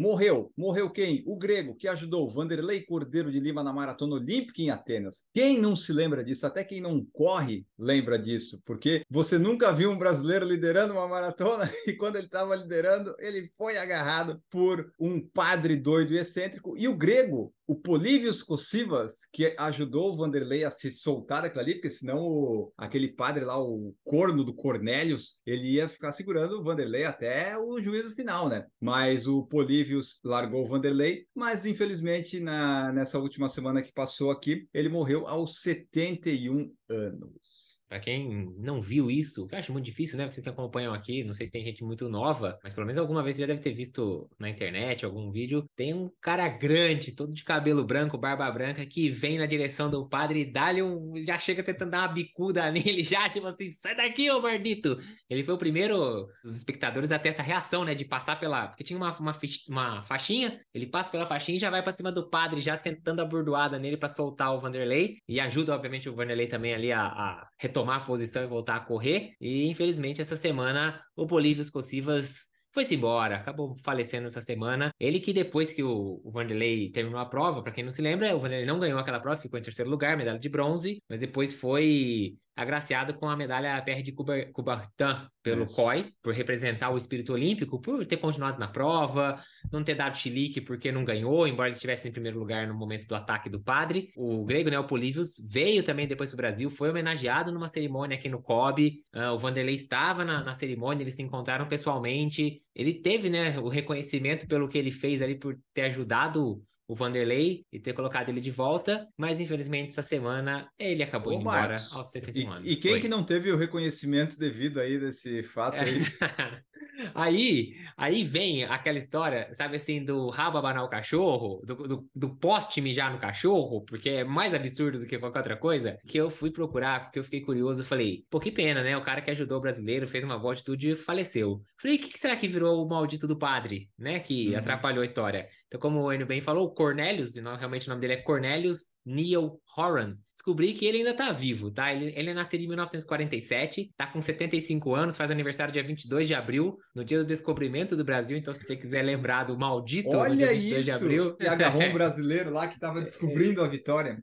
Morreu. 0.00 0.50
Morreu 0.56 0.88
quem? 0.88 1.22
O 1.26 1.36
grego 1.36 1.74
que 1.74 1.86
ajudou 1.86 2.30
Vanderlei 2.30 2.80
Cordeiro 2.86 3.30
de 3.30 3.38
Lima 3.38 3.62
na 3.62 3.70
maratona 3.70 4.14
olímpica 4.14 4.62
em 4.62 4.70
Atenas. 4.70 5.24
Quem 5.34 5.60
não 5.60 5.76
se 5.76 5.92
lembra 5.92 6.24
disso? 6.24 6.46
Até 6.46 6.64
quem 6.64 6.80
não 6.80 7.04
corre 7.12 7.66
lembra 7.78 8.18
disso, 8.18 8.62
porque 8.64 9.02
você 9.10 9.36
nunca 9.36 9.70
viu 9.74 9.90
um 9.90 9.98
brasileiro 9.98 10.46
liderando 10.46 10.94
uma 10.94 11.06
maratona 11.06 11.70
e 11.86 11.92
quando 11.92 12.16
ele 12.16 12.24
estava 12.24 12.56
liderando, 12.56 13.14
ele 13.18 13.52
foi 13.58 13.76
agarrado 13.76 14.42
por 14.48 14.90
um 14.98 15.20
padre 15.20 15.76
doido 15.76 16.14
e 16.14 16.18
excêntrico. 16.18 16.74
E 16.78 16.88
o 16.88 16.96
grego 16.96 17.52
o 17.70 17.76
Polívios 17.76 18.42
Cossivas, 18.42 19.20
que 19.32 19.54
ajudou 19.56 20.10
o 20.10 20.16
Vanderlei 20.16 20.64
a 20.64 20.72
se 20.72 20.90
soltar 20.90 21.42
daquilo 21.42 21.60
ali, 21.62 21.74
porque 21.74 21.88
senão 21.88 22.18
o, 22.18 22.72
aquele 22.76 23.06
padre 23.06 23.44
lá, 23.44 23.62
o 23.62 23.94
corno 24.02 24.42
do 24.42 24.52
Cornélios, 24.52 25.40
ele 25.46 25.74
ia 25.74 25.86
ficar 25.86 26.10
segurando 26.10 26.58
o 26.58 26.64
Vanderlei 26.64 27.04
até 27.04 27.56
o 27.56 27.80
juízo 27.80 28.10
final, 28.10 28.48
né? 28.48 28.66
Mas 28.80 29.28
o 29.28 29.46
Polívios 29.46 30.18
largou 30.24 30.64
o 30.64 30.66
Vanderlei, 30.66 31.26
mas 31.32 31.64
infelizmente 31.64 32.40
na, 32.40 32.90
nessa 32.90 33.20
última 33.20 33.48
semana 33.48 33.84
que 33.84 33.92
passou 33.92 34.32
aqui, 34.32 34.68
ele 34.74 34.88
morreu 34.88 35.28
aos 35.28 35.60
71 35.62 36.74
anos. 36.88 37.69
Para 37.90 37.98
quem 37.98 38.54
não 38.56 38.80
viu 38.80 39.10
isso, 39.10 39.48
que 39.48 39.54
eu 39.56 39.58
acho 39.58 39.72
muito 39.72 39.84
difícil, 39.84 40.16
né? 40.16 40.28
Vocês 40.28 40.44
que 40.44 40.48
acompanham 40.48 40.94
aqui, 40.94 41.24
não 41.24 41.34
sei 41.34 41.48
se 41.48 41.52
tem 41.52 41.64
gente 41.64 41.82
muito 41.82 42.08
nova, 42.08 42.56
mas 42.62 42.72
pelo 42.72 42.86
menos 42.86 43.00
alguma 43.00 43.20
vez 43.20 43.36
já 43.36 43.46
deve 43.46 43.60
ter 43.60 43.74
visto 43.74 44.30
na 44.38 44.48
internet 44.48 45.04
algum 45.04 45.32
vídeo. 45.32 45.68
Tem 45.74 45.92
um 45.92 46.08
cara 46.20 46.48
grande, 46.48 47.10
todo 47.10 47.32
de 47.32 47.42
cabelo 47.42 47.84
branco, 47.84 48.16
barba 48.16 48.48
branca, 48.48 48.86
que 48.86 49.10
vem 49.10 49.38
na 49.38 49.46
direção 49.46 49.90
do 49.90 50.08
padre 50.08 50.42
e 50.42 50.44
dá-lhe 50.44 50.80
um. 50.80 51.14
Já 51.16 51.36
chega 51.40 51.64
tentando 51.64 51.90
dar 51.90 52.02
uma 52.02 52.14
bicuda 52.14 52.70
nele, 52.70 53.02
já, 53.02 53.28
tipo 53.28 53.48
assim, 53.48 53.72
sai 53.72 53.96
daqui, 53.96 54.30
ô 54.30 54.40
maldito! 54.40 54.96
Ele 55.28 55.42
foi 55.42 55.54
o 55.54 55.58
primeiro 55.58 56.28
dos 56.44 56.54
espectadores 56.54 57.10
a 57.10 57.18
ter 57.18 57.30
essa 57.30 57.42
reação, 57.42 57.84
né? 57.84 57.92
De 57.92 58.04
passar 58.04 58.38
pela. 58.38 58.68
Porque 58.68 58.84
tinha 58.84 58.96
uma, 58.96 59.12
uma, 59.18 59.36
uma 59.68 60.02
faixinha, 60.04 60.60
ele 60.72 60.86
passa 60.86 61.10
pela 61.10 61.26
faixinha 61.26 61.56
e 61.56 61.60
já 61.60 61.70
vai 61.70 61.82
para 61.82 61.90
cima 61.90 62.12
do 62.12 62.30
padre, 62.30 62.60
já 62.60 62.76
sentando 62.76 63.20
a 63.20 63.24
bordoada 63.24 63.80
nele 63.80 63.96
para 63.96 64.08
soltar 64.08 64.54
o 64.54 64.60
Vanderlei. 64.60 65.16
E 65.28 65.40
ajuda, 65.40 65.74
obviamente, 65.74 66.08
o 66.08 66.14
Vanderlei 66.14 66.46
também 66.46 66.72
ali 66.72 66.92
a, 66.92 67.02
a 67.02 67.48
retomar 67.58 67.79
tomar 67.80 67.96
a 67.96 68.00
posição 68.00 68.42
e 68.42 68.46
voltar 68.46 68.76
a 68.76 68.80
correr. 68.80 69.32
E 69.40 69.66
infelizmente 69.68 70.20
essa 70.20 70.36
semana 70.36 71.00
o 71.16 71.26
Bolívia 71.26 71.64
Cossivas 71.72 72.48
foi-se 72.72 72.94
embora, 72.94 73.36
acabou 73.36 73.76
falecendo 73.82 74.28
essa 74.28 74.40
semana. 74.40 74.92
Ele 74.98 75.18
que 75.18 75.32
depois 75.32 75.72
que 75.72 75.82
o, 75.82 76.20
o 76.22 76.30
Vanderlei 76.30 76.90
terminou 76.90 77.18
a 77.18 77.26
prova, 77.26 77.62
para 77.62 77.72
quem 77.72 77.82
não 77.82 77.90
se 77.90 78.00
lembra, 78.00 78.34
o 78.36 78.38
Vanderlei 78.38 78.66
não 78.66 78.78
ganhou 78.78 78.98
aquela 78.98 79.18
prova, 79.18 79.40
ficou 79.40 79.58
em 79.58 79.62
terceiro 79.62 79.90
lugar, 79.90 80.16
medalha 80.16 80.38
de 80.38 80.48
bronze, 80.48 81.02
mas 81.08 81.20
depois 81.20 81.52
foi 81.52 82.36
agraciado 82.60 83.14
com 83.14 83.28
a 83.28 83.36
medalha 83.36 83.80
PR 83.82 84.02
de 84.02 84.12
Coubertin 84.12 85.28
pelo 85.42 85.64
Isso. 85.64 85.74
COI, 85.74 86.12
por 86.22 86.34
representar 86.34 86.90
o 86.90 86.98
espírito 86.98 87.32
olímpico, 87.32 87.80
por 87.80 88.04
ter 88.04 88.18
continuado 88.18 88.58
na 88.58 88.68
prova, 88.68 89.40
não 89.72 89.82
ter 89.82 89.94
dado 89.94 90.18
chilique 90.18 90.60
porque 90.60 90.92
não 90.92 91.02
ganhou, 91.02 91.48
embora 91.48 91.68
ele 91.68 91.76
estivesse 91.76 92.06
em 92.06 92.12
primeiro 92.12 92.38
lugar 92.38 92.66
no 92.66 92.74
momento 92.74 93.06
do 93.06 93.14
ataque 93.14 93.48
do 93.48 93.58
padre. 93.58 94.10
O 94.14 94.44
grego 94.44 94.68
Neopolivius 94.68 95.36
veio 95.48 95.82
também 95.82 96.06
depois 96.06 96.30
para 96.30 96.34
o 96.34 96.36
Brasil, 96.36 96.68
foi 96.68 96.90
homenageado 96.90 97.50
numa 97.50 97.68
cerimônia 97.68 98.18
aqui 98.18 98.28
no 98.28 98.42
COB. 98.42 99.02
Uh, 99.14 99.32
o 99.34 99.38
Vanderlei 99.38 99.74
estava 99.74 100.24
na, 100.24 100.44
na, 100.44 100.54
cerimônia, 100.54 101.02
eles 101.02 101.14
se 101.14 101.22
encontraram 101.22 101.66
pessoalmente. 101.66 102.58
Ele 102.74 102.92
teve 102.92 103.30
né, 103.30 103.58
o 103.58 103.68
reconhecimento 103.68 104.46
pelo 104.46 104.68
que 104.68 104.76
ele 104.76 104.90
fez 104.90 105.22
ali, 105.22 105.34
por 105.34 105.58
ter 105.72 105.82
ajudado 105.82 106.62
o 106.90 106.94
Vanderlei 106.96 107.64
e 107.72 107.78
ter 107.78 107.92
colocado 107.92 108.30
ele 108.30 108.40
de 108.40 108.50
volta, 108.50 109.06
mas 109.16 109.38
infelizmente 109.38 109.90
essa 109.90 110.02
semana 110.02 110.68
ele 110.76 111.04
acabou 111.04 111.32
Ô, 111.32 111.36
indo 111.36 111.42
embora 111.42 111.76
aos 111.92 112.08
71 112.08 112.42
e, 112.42 112.46
anos. 112.46 112.72
E 112.72 112.74
quem 112.74 112.90
Foi. 112.90 113.00
que 113.00 113.08
não 113.08 113.22
teve 113.22 113.52
o 113.52 113.56
reconhecimento 113.56 114.36
devido 114.36 114.80
aí 114.80 114.98
desse 114.98 115.44
fato 115.44 115.76
aí? 115.76 116.02
aí, 117.14 117.74
aí 117.96 118.24
vem 118.24 118.64
aquela 118.64 118.98
história, 118.98 119.48
sabe 119.54 119.76
assim, 119.76 120.04
do 120.04 120.30
rabo 120.30 120.58
abanar 120.58 120.82
o 120.82 120.88
cachorro, 120.88 121.62
do, 121.64 121.76
do, 121.76 122.10
do 122.12 122.36
poste 122.36 122.80
mijar 122.80 123.12
no 123.12 123.20
cachorro, 123.20 123.84
porque 123.84 124.10
é 124.10 124.24
mais 124.24 124.52
absurdo 124.52 124.98
do 124.98 125.06
que 125.06 125.16
qualquer 125.16 125.38
outra 125.38 125.56
coisa, 125.56 125.96
que 126.08 126.18
eu 126.18 126.28
fui 126.28 126.50
procurar, 126.50 127.04
porque 127.04 127.20
eu 127.20 127.24
fiquei 127.24 127.40
curioso, 127.40 127.84
falei, 127.84 128.24
pô, 128.28 128.40
que 128.40 128.50
pena, 128.50 128.82
né? 128.82 128.96
O 128.96 129.04
cara 129.04 129.20
que 129.20 129.30
ajudou 129.30 129.58
o 129.58 129.62
brasileiro, 129.62 130.08
fez 130.08 130.24
uma 130.24 130.36
boa 130.36 130.54
atitude 130.54 130.90
e 130.90 130.96
faleceu. 130.96 131.62
Falei, 131.80 131.98
o 131.98 132.00
que, 132.00 132.08
que, 132.08 132.18
será 132.18 132.34
que 132.34 132.48
virou 132.48 132.84
o 132.84 132.88
maldito 132.88 133.28
do 133.28 133.38
padre, 133.38 133.88
né? 133.96 134.18
Que 134.18 134.50
uhum. 134.50 134.58
atrapalhou 134.58 135.02
a 135.02 135.04
história. 135.04 135.48
Então, 135.70 135.80
como 135.80 136.00
o 136.00 136.12
Enio 136.12 136.26
bem 136.26 136.40
falou, 136.40 136.74
Cornelius, 136.74 137.36
e 137.36 137.40
realmente 137.40 137.86
o 137.86 137.90
nome 137.90 138.00
dele 138.00 138.14
é 138.14 138.22
Cornelius 138.22 138.86
Neil 139.06 139.60
Horan, 139.76 140.16
descobri 140.34 140.72
que 140.72 140.86
ele 140.86 140.98
ainda 140.98 141.14
tá 141.14 141.32
vivo, 141.32 141.70
tá? 141.70 141.92
Ele, 141.92 142.12
ele 142.16 142.30
é 142.30 142.34
nascido 142.34 142.62
em 142.62 142.66
1947, 142.66 143.92
tá 143.96 144.06
com 144.06 144.20
75 144.20 144.94
anos, 144.94 145.16
faz 145.16 145.30
aniversário 145.30 145.72
dia 145.72 145.82
22 145.82 146.26
de 146.26 146.34
abril, 146.34 146.78
no 146.94 147.04
dia 147.04 147.18
do 147.18 147.24
descobrimento 147.24 147.96
do 147.96 148.04
Brasil. 148.04 148.36
Então, 148.36 148.52
se 148.54 148.64
você 148.64 148.74
quiser 148.74 149.02
lembrar 149.02 149.44
do 149.44 149.58
maldito 149.58 150.10
Olha 150.10 150.34
dia 150.34 150.52
22 150.52 150.74
isso! 150.74 150.84
de 150.84 150.90
abril. 150.90 151.36
E 151.40 151.46
agarrou 151.46 151.82
um 151.82 151.92
brasileiro 151.92 152.50
lá 152.50 152.68
que 152.68 152.80
tava 152.80 153.00
descobrindo 153.00 153.62
a 153.62 153.68
vitória. 153.68 154.22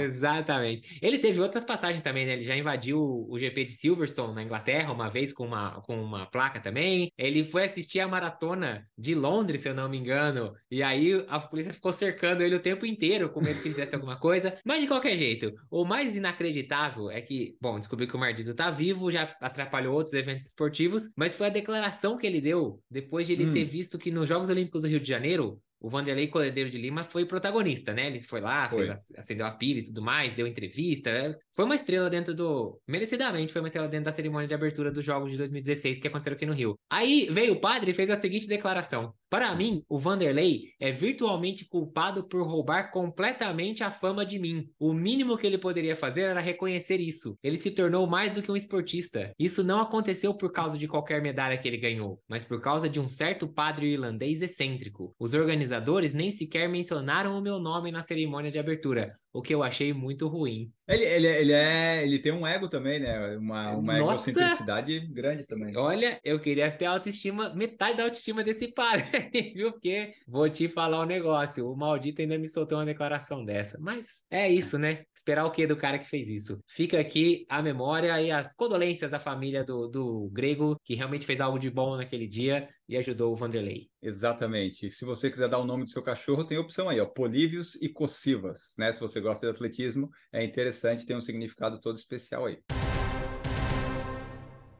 Exatamente. 0.00 0.98
Ele 1.00 1.18
teve 1.18 1.40
outras 1.40 1.64
passagens 1.64 2.02
também, 2.02 2.26
né? 2.26 2.34
Ele 2.34 2.42
já 2.42 2.56
invadiu 2.56 3.00
o 3.00 3.38
GP 3.38 3.64
de 3.66 3.72
Silverstone 3.72 4.34
na 4.34 4.42
Inglaterra, 4.42 4.92
uma 4.92 5.08
vez 5.08 5.32
com 5.32 5.46
uma, 5.46 5.80
com 5.82 6.02
uma 6.02 6.26
placa 6.26 6.60
também. 6.60 7.10
Ele 7.16 7.44
foi 7.44 7.64
assistir 7.64 8.00
a 8.00 8.08
maratona 8.08 8.84
de 8.98 9.14
Londres, 9.14 9.60
se 9.60 9.68
eu 9.68 9.74
não 9.74 9.88
me 9.88 9.96
engano, 9.96 10.52
e 10.70 10.81
aí 10.82 11.24
a 11.28 11.38
polícia 11.38 11.72
ficou 11.72 11.92
cercando 11.92 12.42
ele 12.42 12.54
o 12.54 12.60
tempo 12.60 12.86
inteiro, 12.86 13.30
com 13.30 13.40
medo 13.40 13.60
que 13.60 13.68
ele 13.68 13.74
fizesse 13.74 13.94
alguma 13.94 14.18
coisa. 14.18 14.54
Mas 14.64 14.80
de 14.80 14.88
qualquer 14.88 15.16
jeito, 15.16 15.52
o 15.70 15.84
mais 15.84 16.16
inacreditável 16.16 17.10
é 17.10 17.20
que, 17.20 17.56
bom, 17.60 17.78
descobri 17.78 18.06
que 18.06 18.16
o 18.16 18.18
Mardito 18.18 18.54
tá 18.54 18.70
vivo, 18.70 19.10
já 19.10 19.34
atrapalhou 19.40 19.94
outros 19.94 20.14
eventos 20.14 20.46
esportivos, 20.46 21.10
mas 21.16 21.36
foi 21.36 21.46
a 21.46 21.50
declaração 21.50 22.16
que 22.16 22.26
ele 22.26 22.40
deu 22.40 22.80
depois 22.90 23.26
de 23.26 23.34
ele 23.34 23.46
hum. 23.46 23.52
ter 23.52 23.64
visto 23.64 23.98
que 23.98 24.10
nos 24.10 24.28
Jogos 24.28 24.50
Olímpicos 24.50 24.82
do 24.82 24.88
Rio 24.88 25.00
de 25.00 25.08
Janeiro, 25.08 25.60
o 25.82 25.90
Vanderlei 25.90 26.28
Cordeiro 26.28 26.70
de 26.70 26.78
Lima 26.78 27.02
foi 27.02 27.26
protagonista, 27.26 27.92
né? 27.92 28.06
Ele 28.06 28.20
foi 28.20 28.40
lá, 28.40 28.70
foi. 28.70 28.86
Fez, 28.86 29.12
acendeu 29.18 29.44
a 29.44 29.50
pilha 29.50 29.80
e 29.80 29.84
tudo 29.84 30.00
mais, 30.00 30.32
deu 30.34 30.46
entrevista. 30.46 31.36
Foi 31.54 31.66
uma 31.66 31.74
estrela 31.74 32.08
dentro 32.08 32.34
do. 32.34 32.80
Merecidamente, 32.88 33.52
foi 33.52 33.60
uma 33.60 33.68
estrela 33.68 33.86
dentro 33.86 34.06
da 34.06 34.12
cerimônia 34.12 34.48
de 34.48 34.54
abertura 34.54 34.90
dos 34.90 35.04
Jogos 35.04 35.30
de 35.30 35.36
2016 35.36 35.98
que 35.98 36.08
aconteceram 36.08 36.34
aqui 36.34 36.46
no 36.46 36.54
Rio. 36.54 36.78
Aí 36.88 37.28
veio 37.30 37.54
o 37.54 37.60
padre 37.60 37.90
e 37.90 37.94
fez 37.94 38.08
a 38.08 38.16
seguinte 38.16 38.48
declaração: 38.48 39.12
Para 39.28 39.54
mim, 39.54 39.82
o 39.86 39.98
Vanderlei 39.98 40.70
é 40.80 40.90
virtualmente 40.90 41.66
culpado 41.68 42.26
por 42.26 42.46
roubar 42.46 42.90
completamente 42.90 43.84
a 43.84 43.90
fama 43.90 44.24
de 44.24 44.38
mim. 44.38 44.66
O 44.78 44.94
mínimo 44.94 45.36
que 45.36 45.46
ele 45.46 45.58
poderia 45.58 45.94
fazer 45.94 46.22
era 46.22 46.40
reconhecer 46.40 47.00
isso. 47.00 47.36
Ele 47.42 47.58
se 47.58 47.70
tornou 47.70 48.06
mais 48.06 48.32
do 48.32 48.40
que 48.40 48.50
um 48.50 48.56
esportista. 48.56 49.30
Isso 49.38 49.62
não 49.62 49.80
aconteceu 49.80 50.32
por 50.34 50.52
causa 50.52 50.78
de 50.78 50.88
qualquer 50.88 51.20
medalha 51.20 51.58
que 51.58 51.68
ele 51.68 51.76
ganhou, 51.76 52.18
mas 52.26 52.44
por 52.44 52.62
causa 52.62 52.88
de 52.88 52.98
um 52.98 53.08
certo 53.08 53.46
padre 53.46 53.92
irlandês 53.92 54.40
excêntrico. 54.40 55.14
Os 55.18 55.34
organizadores 55.34 56.14
nem 56.14 56.30
sequer 56.30 56.66
mencionaram 56.66 57.36
o 57.36 57.42
meu 57.42 57.58
nome 57.58 57.92
na 57.92 58.02
cerimônia 58.02 58.50
de 58.50 58.58
abertura. 58.58 59.14
O 59.32 59.40
que 59.40 59.54
eu 59.54 59.62
achei 59.62 59.92
muito 59.92 60.28
ruim. 60.28 60.70
Ele, 60.86 61.04
ele, 61.04 61.26
ele, 61.26 61.52
é, 61.52 62.04
ele 62.04 62.18
tem 62.18 62.32
um 62.32 62.46
ego 62.46 62.68
também, 62.68 63.00
né? 63.00 63.36
Uma, 63.36 63.70
uma 63.70 63.98
Nossa! 63.98 64.30
egocentricidade 64.30 65.00
grande 65.00 65.46
também. 65.46 65.74
Olha, 65.76 66.20
eu 66.22 66.38
queria 66.38 66.70
ter 66.70 66.84
autoestima, 66.84 67.54
metade 67.54 67.96
da 67.96 68.04
autoestima 68.04 68.44
desse 68.44 68.68
padre, 68.68 69.04
viu? 69.54 69.72
Porque 69.72 70.12
vou 70.26 70.50
te 70.50 70.68
falar 70.68 71.02
um 71.02 71.06
negócio, 71.06 71.70
o 71.70 71.76
maldito 71.76 72.20
ainda 72.20 72.38
me 72.38 72.46
soltou 72.46 72.78
uma 72.78 72.84
declaração 72.84 73.44
dessa. 73.44 73.78
Mas 73.80 74.06
é 74.30 74.50
isso, 74.50 74.78
né? 74.78 75.04
Esperar 75.14 75.46
o 75.46 75.50
que 75.50 75.66
do 75.66 75.76
cara 75.76 75.98
que 75.98 76.10
fez 76.10 76.28
isso? 76.28 76.60
Fica 76.68 77.00
aqui 77.00 77.46
a 77.48 77.62
memória 77.62 78.20
e 78.20 78.30
as 78.30 78.52
condolências 78.52 79.14
à 79.14 79.20
família 79.20 79.64
do, 79.64 79.88
do 79.88 80.30
grego, 80.30 80.78
que 80.84 80.94
realmente 80.94 81.24
fez 81.24 81.40
algo 81.40 81.58
de 81.58 81.70
bom 81.70 81.96
naquele 81.96 82.26
dia 82.26 82.68
e 82.92 82.96
ajudou 82.98 83.32
o 83.32 83.36
Vanderlei. 83.36 83.88
Exatamente. 84.02 84.90
Se 84.90 85.04
você 85.04 85.30
quiser 85.30 85.48
dar 85.48 85.58
o 85.58 85.64
nome 85.64 85.84
do 85.84 85.90
seu 85.90 86.02
cachorro, 86.02 86.44
tem 86.44 86.58
opção 86.58 86.88
aí, 86.90 87.00
ó, 87.00 87.06
Polívios 87.06 87.74
e 87.80 87.88
Cossivas, 87.88 88.74
né? 88.78 88.92
Se 88.92 89.00
você 89.00 89.18
gosta 89.18 89.46
de 89.46 89.52
atletismo, 89.52 90.10
é 90.30 90.44
interessante, 90.44 91.06
tem 91.06 91.16
um 91.16 91.22
significado 91.22 91.80
todo 91.80 91.96
especial 91.96 92.44
aí. 92.44 92.58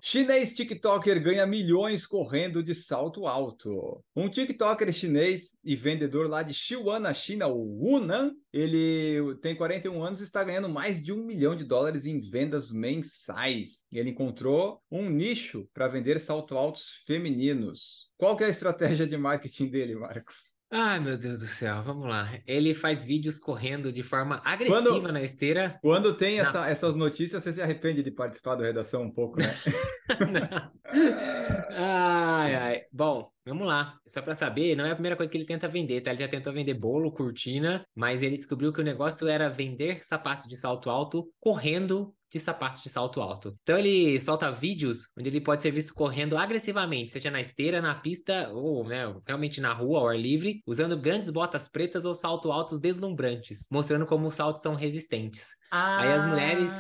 Chinês 0.05 0.53
TikToker 0.53 1.23
ganha 1.23 1.47
milhões 1.47 2.05
correndo 2.05 2.61
de 2.61 2.75
salto 2.75 3.25
alto. 3.25 4.05
Um 4.17 4.29
TikToker 4.29 4.93
chinês 4.93 5.57
e 5.63 5.77
vendedor 5.77 6.29
lá 6.29 6.43
de 6.43 6.53
Xi'an, 6.53 6.99
na 6.99 7.15
China, 7.15 7.47
o 7.47 7.63
Wunan, 7.81 8.35
ele 8.53 9.37
tem 9.37 9.55
41 9.55 10.03
anos 10.03 10.21
e 10.21 10.25
está 10.25 10.43
ganhando 10.43 10.69
mais 10.69 11.01
de 11.01 11.13
um 11.13 11.25
milhão 11.25 11.55
de 11.55 11.63
dólares 11.63 12.05
em 12.05 12.19
vendas 12.19 12.73
mensais. 12.73 13.85
Ele 13.93 14.11
encontrou 14.11 14.83
um 14.91 15.09
nicho 15.09 15.69
para 15.73 15.87
vender 15.87 16.21
salto 16.21 16.57
altos 16.57 17.05
femininos. 17.07 18.11
Qual 18.17 18.37
é 18.41 18.47
a 18.47 18.51
estratégia 18.51 19.07
de 19.07 19.17
marketing 19.17 19.69
dele, 19.69 19.95
Marcos? 19.95 20.52
Ai, 20.75 20.99
meu 21.01 21.19
Deus 21.19 21.39
do 21.39 21.47
céu, 21.47 21.83
vamos 21.83 22.09
lá. 22.09 22.31
Ele 22.47 22.73
faz 22.73 23.05
vídeos 23.05 23.39
correndo 23.39 23.93
de 23.93 24.03
forma 24.03 24.41
agressiva 24.43 24.83
quando, 24.83 25.13
na 25.13 25.23
esteira. 25.23 25.79
Quando 25.83 26.17
tem 26.17 26.41
essa, 26.41 26.67
essas 26.67 26.97
notícias, 26.97 27.43
você 27.43 27.53
se 27.53 27.61
arrepende 27.61 28.03
de 28.03 28.11
participar 28.11 28.55
da 28.55 28.65
redação 28.65 29.03
um 29.03 29.11
pouco, 29.11 29.39
né? 29.39 29.55
ai, 31.77 32.55
ai. 32.55 32.83
Bom, 32.91 33.31
vamos 33.47 33.67
lá. 33.67 33.99
Só 34.07 34.23
para 34.23 34.35
saber, 34.35 34.77
não 34.77 34.85
é 34.85 34.91
a 34.91 34.95
primeira 34.95 35.17
coisa 35.17 35.31
que 35.31 35.39
ele 35.39 35.47
tenta 35.47 35.69
vender, 35.69 36.01
tá? 36.01 36.11
Ele 36.11 36.21
já 36.21 36.29
tentou 36.29 36.53
vender 36.53 36.75
bolo, 36.75 37.13
cortina, 37.13 37.85
mas 37.95 38.23
ele 38.23 38.37
descobriu 38.37 38.73
que 38.73 38.81
o 38.81 38.85
negócio 38.85 39.29
era 39.29 39.49
vender 39.49 40.05
sapatos 40.05 40.47
de 40.47 40.57
salto 40.57 40.91
alto 40.91 41.29
correndo 41.41 42.15
de 42.33 42.41
sapatos 42.41 42.81
de 42.83 42.89
salto 42.89 43.21
alto. 43.21 43.55
Então 43.63 43.79
ele 43.79 44.19
solta 44.21 44.51
vídeos 44.51 45.11
onde 45.19 45.29
ele 45.29 45.41
pode 45.41 45.61
ser 45.61 45.71
visto 45.71 45.93
correndo 45.93 46.39
agressivamente, 46.39 47.11
seja 47.11 47.31
na 47.31 47.43
esteira, 47.43 47.83
na 47.83 47.95
pista 47.95 48.49
ou 48.51 48.89
né, 48.89 49.15
realmente 49.27 49.61
na 49.61 49.73
rua, 49.75 49.99
ao 49.99 50.09
ar 50.09 50.19
livre, 50.19 50.63
usando 50.67 50.99
grandes 50.99 51.29
botas 51.29 51.69
pretas 51.69 52.07
ou 52.07 52.15
salto 52.15 52.51
altos 52.51 52.81
deslumbrantes, 52.81 53.67
mostrando 53.71 54.07
como 54.07 54.27
os 54.27 54.35
saltos 54.35 54.63
são 54.63 54.75
resistentes. 54.75 55.51
Ah, 55.73 56.01
Aí 56.03 56.13
as 56.13 56.27
mulheres. 56.27 56.73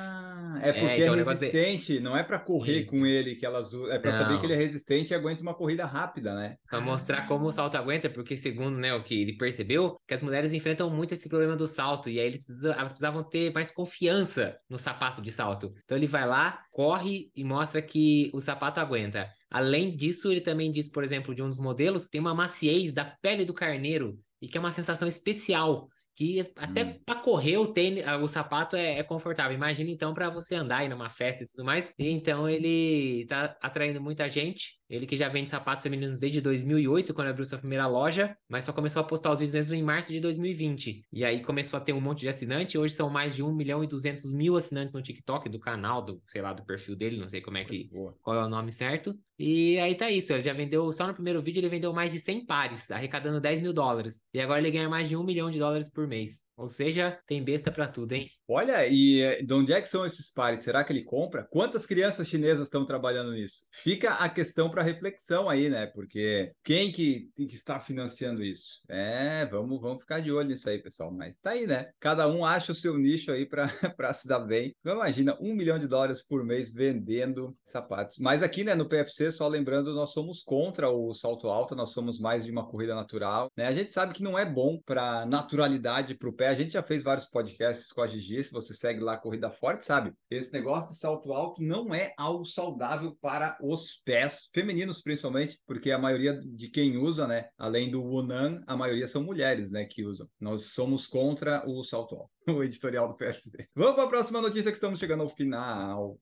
É, 0.60 0.68
é 0.68 0.72
porque 0.74 0.86
é, 0.86 1.04
então, 1.06 1.14
é 1.14 1.22
resistente, 1.22 1.92
de... 1.94 2.00
não 2.00 2.14
é 2.14 2.22
para 2.22 2.38
correr 2.38 2.80
Isso. 2.80 2.90
com 2.90 3.06
ele 3.06 3.34
que 3.34 3.46
elas 3.46 3.72
é 3.90 3.98
para 3.98 4.12
saber 4.12 4.38
que 4.38 4.44
ele 4.44 4.52
é 4.52 4.56
resistente 4.56 5.12
e 5.12 5.14
aguenta 5.14 5.42
uma 5.42 5.54
corrida 5.54 5.86
rápida, 5.86 6.34
né? 6.34 6.56
Para 6.68 6.82
mostrar 6.82 7.26
como 7.26 7.46
o 7.46 7.50
salto 7.50 7.74
aguenta, 7.76 8.10
porque 8.10 8.36
segundo 8.36 8.76
né, 8.76 8.92
o 8.92 9.02
que 9.02 9.22
ele 9.22 9.36
percebeu, 9.38 9.96
que 10.06 10.12
as 10.12 10.22
mulheres 10.22 10.52
enfrentam 10.52 10.90
muito 10.90 11.14
esse 11.14 11.26
problema 11.26 11.56
do 11.56 11.66
salto 11.66 12.10
e 12.10 12.20
aí 12.20 12.26
eles 12.26 12.44
precisam, 12.44 12.72
elas 12.74 12.92
precisavam 12.92 13.24
ter 13.24 13.50
mais 13.54 13.70
confiança 13.70 14.54
no 14.68 14.78
sapato 14.78 15.22
de 15.22 15.32
salto. 15.32 15.72
Então 15.84 15.96
ele 15.96 16.06
vai 16.06 16.26
lá, 16.26 16.60
corre 16.70 17.30
e 17.34 17.42
mostra 17.42 17.80
que 17.80 18.30
o 18.34 18.40
sapato 18.40 18.78
aguenta. 18.78 19.26
Além 19.50 19.96
disso, 19.96 20.30
ele 20.30 20.42
também 20.42 20.70
diz, 20.70 20.88
por 20.88 21.02
exemplo, 21.02 21.34
de 21.34 21.42
um 21.42 21.48
dos 21.48 21.58
modelos, 21.58 22.08
tem 22.08 22.20
uma 22.20 22.34
maciez 22.34 22.92
da 22.92 23.06
pele 23.06 23.46
do 23.46 23.54
carneiro 23.54 24.18
e 24.40 24.48
que 24.48 24.58
é 24.58 24.60
uma 24.60 24.70
sensação 24.70 25.08
especial 25.08 25.88
que 26.14 26.40
até 26.56 26.84
hum. 26.84 27.00
para 27.04 27.20
correr 27.20 27.56
o 27.56 27.66
tênis, 27.66 28.04
o 28.20 28.28
sapato 28.28 28.76
é, 28.76 28.98
é 28.98 29.02
confortável. 29.02 29.56
Imagina 29.56 29.90
então 29.90 30.12
para 30.12 30.28
você 30.30 30.54
andar 30.54 30.78
aí 30.78 30.88
numa 30.88 31.08
festa 31.08 31.44
e 31.44 31.46
tudo 31.46 31.64
mais. 31.64 31.92
E 31.98 32.08
então 32.08 32.48
ele 32.48 33.26
tá 33.28 33.56
atraindo 33.60 34.00
muita 34.00 34.28
gente. 34.28 34.80
Ele 34.88 35.06
que 35.06 35.16
já 35.16 35.26
vende 35.28 35.48
sapatos 35.48 35.82
femininos 35.82 36.20
desde 36.20 36.42
2008, 36.42 37.14
quando 37.14 37.28
abriu 37.28 37.46
sua 37.46 37.56
primeira 37.56 37.86
loja, 37.86 38.36
mas 38.46 38.64
só 38.64 38.74
começou 38.74 39.00
a 39.00 39.04
postar 39.04 39.32
os 39.32 39.38
vídeos 39.38 39.54
mesmo 39.54 39.74
em 39.74 39.82
março 39.82 40.12
de 40.12 40.20
2020. 40.20 41.06
E 41.10 41.24
aí 41.24 41.42
começou 41.42 41.78
a 41.78 41.80
ter 41.80 41.94
um 41.94 42.00
monte 42.00 42.20
de 42.20 42.28
assinante. 42.28 42.76
Hoje 42.76 42.92
são 42.92 43.08
mais 43.08 43.34
de 43.34 43.42
1 43.42 43.54
milhão 43.54 43.82
e 43.82 43.86
200 43.86 44.34
mil 44.34 44.54
assinantes 44.54 44.92
no 44.92 45.00
TikTok 45.00 45.48
do 45.48 45.58
canal, 45.58 46.04
do, 46.04 46.22
sei 46.26 46.42
lá, 46.42 46.52
do 46.52 46.62
perfil 46.62 46.94
dele, 46.94 47.16
não 47.16 47.28
sei 47.28 47.40
como 47.40 47.56
é 47.56 47.64
que, 47.64 47.88
qual 48.20 48.36
é 48.36 48.44
o 48.44 48.48
nome 48.50 48.70
certo. 48.70 49.18
E 49.38 49.78
aí 49.80 49.96
tá 49.96 50.10
isso, 50.10 50.32
ele 50.32 50.42
já 50.42 50.52
vendeu, 50.52 50.92
só 50.92 51.06
no 51.06 51.14
primeiro 51.14 51.42
vídeo 51.42 51.60
ele 51.60 51.68
vendeu 51.68 51.92
mais 51.92 52.12
de 52.12 52.20
100 52.20 52.46
pares, 52.46 52.90
arrecadando 52.90 53.40
10 53.40 53.62
mil 53.62 53.72
dólares. 53.72 54.24
E 54.32 54.40
agora 54.40 54.60
ele 54.60 54.70
ganha 54.70 54.88
mais 54.88 55.08
de 55.08 55.16
1 55.16 55.24
milhão 55.24 55.50
de 55.50 55.58
dólares 55.58 55.88
por 55.88 56.06
mês. 56.06 56.44
Ou 56.56 56.68
seja, 56.68 57.18
tem 57.26 57.42
besta 57.42 57.70
para 57.70 57.88
tudo, 57.88 58.12
hein? 58.12 58.28
Olha, 58.48 58.86
e 58.86 59.20
eh, 59.20 59.42
de 59.42 59.54
onde 59.54 59.72
é 59.72 59.80
que 59.80 59.88
são 59.88 60.04
esses 60.04 60.30
pares? 60.30 60.62
Será 60.62 60.84
que 60.84 60.92
ele 60.92 61.04
compra? 61.04 61.46
Quantas 61.50 61.86
crianças 61.86 62.28
chinesas 62.28 62.64
estão 62.64 62.84
trabalhando 62.84 63.32
nisso? 63.32 63.64
Fica 63.72 64.10
a 64.10 64.28
questão 64.28 64.70
para 64.70 64.82
reflexão 64.82 65.48
aí, 65.48 65.70
né? 65.70 65.86
Porque 65.86 66.52
quem 66.62 66.92
que, 66.92 67.30
que, 67.34 67.44
está 67.44 67.80
financiando 67.80 68.44
isso? 68.44 68.82
É, 68.88 69.46
vamos, 69.46 69.80
vamos 69.80 70.02
ficar 70.02 70.20
de 70.20 70.30
olho 70.30 70.48
nisso 70.48 70.68
aí, 70.68 70.78
pessoal. 70.78 71.10
Mas 71.10 71.34
tá 71.40 71.50
aí, 71.50 71.66
né? 71.66 71.90
Cada 71.98 72.28
um 72.28 72.44
acha 72.44 72.72
o 72.72 72.74
seu 72.74 72.98
nicho 72.98 73.32
aí 73.32 73.46
para 73.46 73.68
se 74.12 74.28
dar 74.28 74.40
bem. 74.40 74.74
Então, 74.80 74.96
imagina, 74.96 75.36
um 75.40 75.54
milhão 75.54 75.78
de 75.78 75.86
dólares 75.86 76.22
por 76.22 76.44
mês 76.44 76.70
vendendo 76.70 77.56
sapatos. 77.64 78.18
Mas 78.18 78.42
aqui, 78.42 78.64
né, 78.64 78.74
no 78.74 78.88
PFC, 78.88 79.32
só 79.32 79.48
lembrando, 79.48 79.94
nós 79.94 80.12
somos 80.12 80.42
contra 80.42 80.90
o 80.90 81.14
salto 81.14 81.48
alto, 81.48 81.74
nós 81.74 81.92
somos 81.92 82.20
mais 82.20 82.44
de 82.44 82.50
uma 82.50 82.68
corrida 82.68 82.94
natural. 82.94 83.50
Né? 83.56 83.66
A 83.66 83.72
gente 83.72 83.92
sabe 83.92 84.12
que 84.12 84.22
não 84.22 84.38
é 84.38 84.44
bom 84.44 84.78
para 84.84 85.24
naturalidade 85.24 86.14
para 86.14 86.28
o 86.28 86.32
pé. 86.42 86.48
A 86.48 86.54
gente 86.54 86.72
já 86.72 86.82
fez 86.82 87.02
vários 87.02 87.26
podcasts 87.26 87.92
com 87.92 88.02
a 88.02 88.06
Gigi 88.06 88.42
se 88.42 88.52
você 88.52 88.74
segue 88.74 89.00
lá 89.00 89.16
Corrida 89.16 89.50
Forte, 89.50 89.84
sabe? 89.84 90.12
Esse 90.28 90.52
negócio 90.52 90.88
de 90.88 90.96
salto 90.96 91.32
alto 91.32 91.62
não 91.62 91.94
é 91.94 92.12
algo 92.18 92.44
saudável 92.44 93.16
para 93.20 93.56
os 93.62 94.02
pés 94.04 94.50
femininos, 94.52 95.00
principalmente, 95.00 95.58
porque 95.66 95.92
a 95.92 95.98
maioria 95.98 96.38
de 96.42 96.68
quem 96.68 96.96
usa, 96.96 97.26
né, 97.26 97.46
além 97.56 97.90
do 97.90 98.02
Wunan, 98.02 98.62
a 98.66 98.76
maioria 98.76 99.06
são 99.06 99.22
mulheres, 99.22 99.70
né, 99.70 99.84
que 99.84 100.04
usam. 100.04 100.26
Nós 100.40 100.72
somos 100.72 101.06
contra 101.06 101.62
o 101.68 101.84
salto 101.84 102.16
alto, 102.16 102.30
o 102.48 102.64
editorial 102.64 103.08
do 103.08 103.14
PFC. 103.14 103.68
Vamos 103.74 103.94
para 103.94 104.04
a 104.04 104.08
próxima 104.08 104.40
notícia 104.40 104.72
que 104.72 104.76
estamos 104.76 104.98
chegando 104.98 105.22
ao 105.22 105.28
final. 105.28 106.18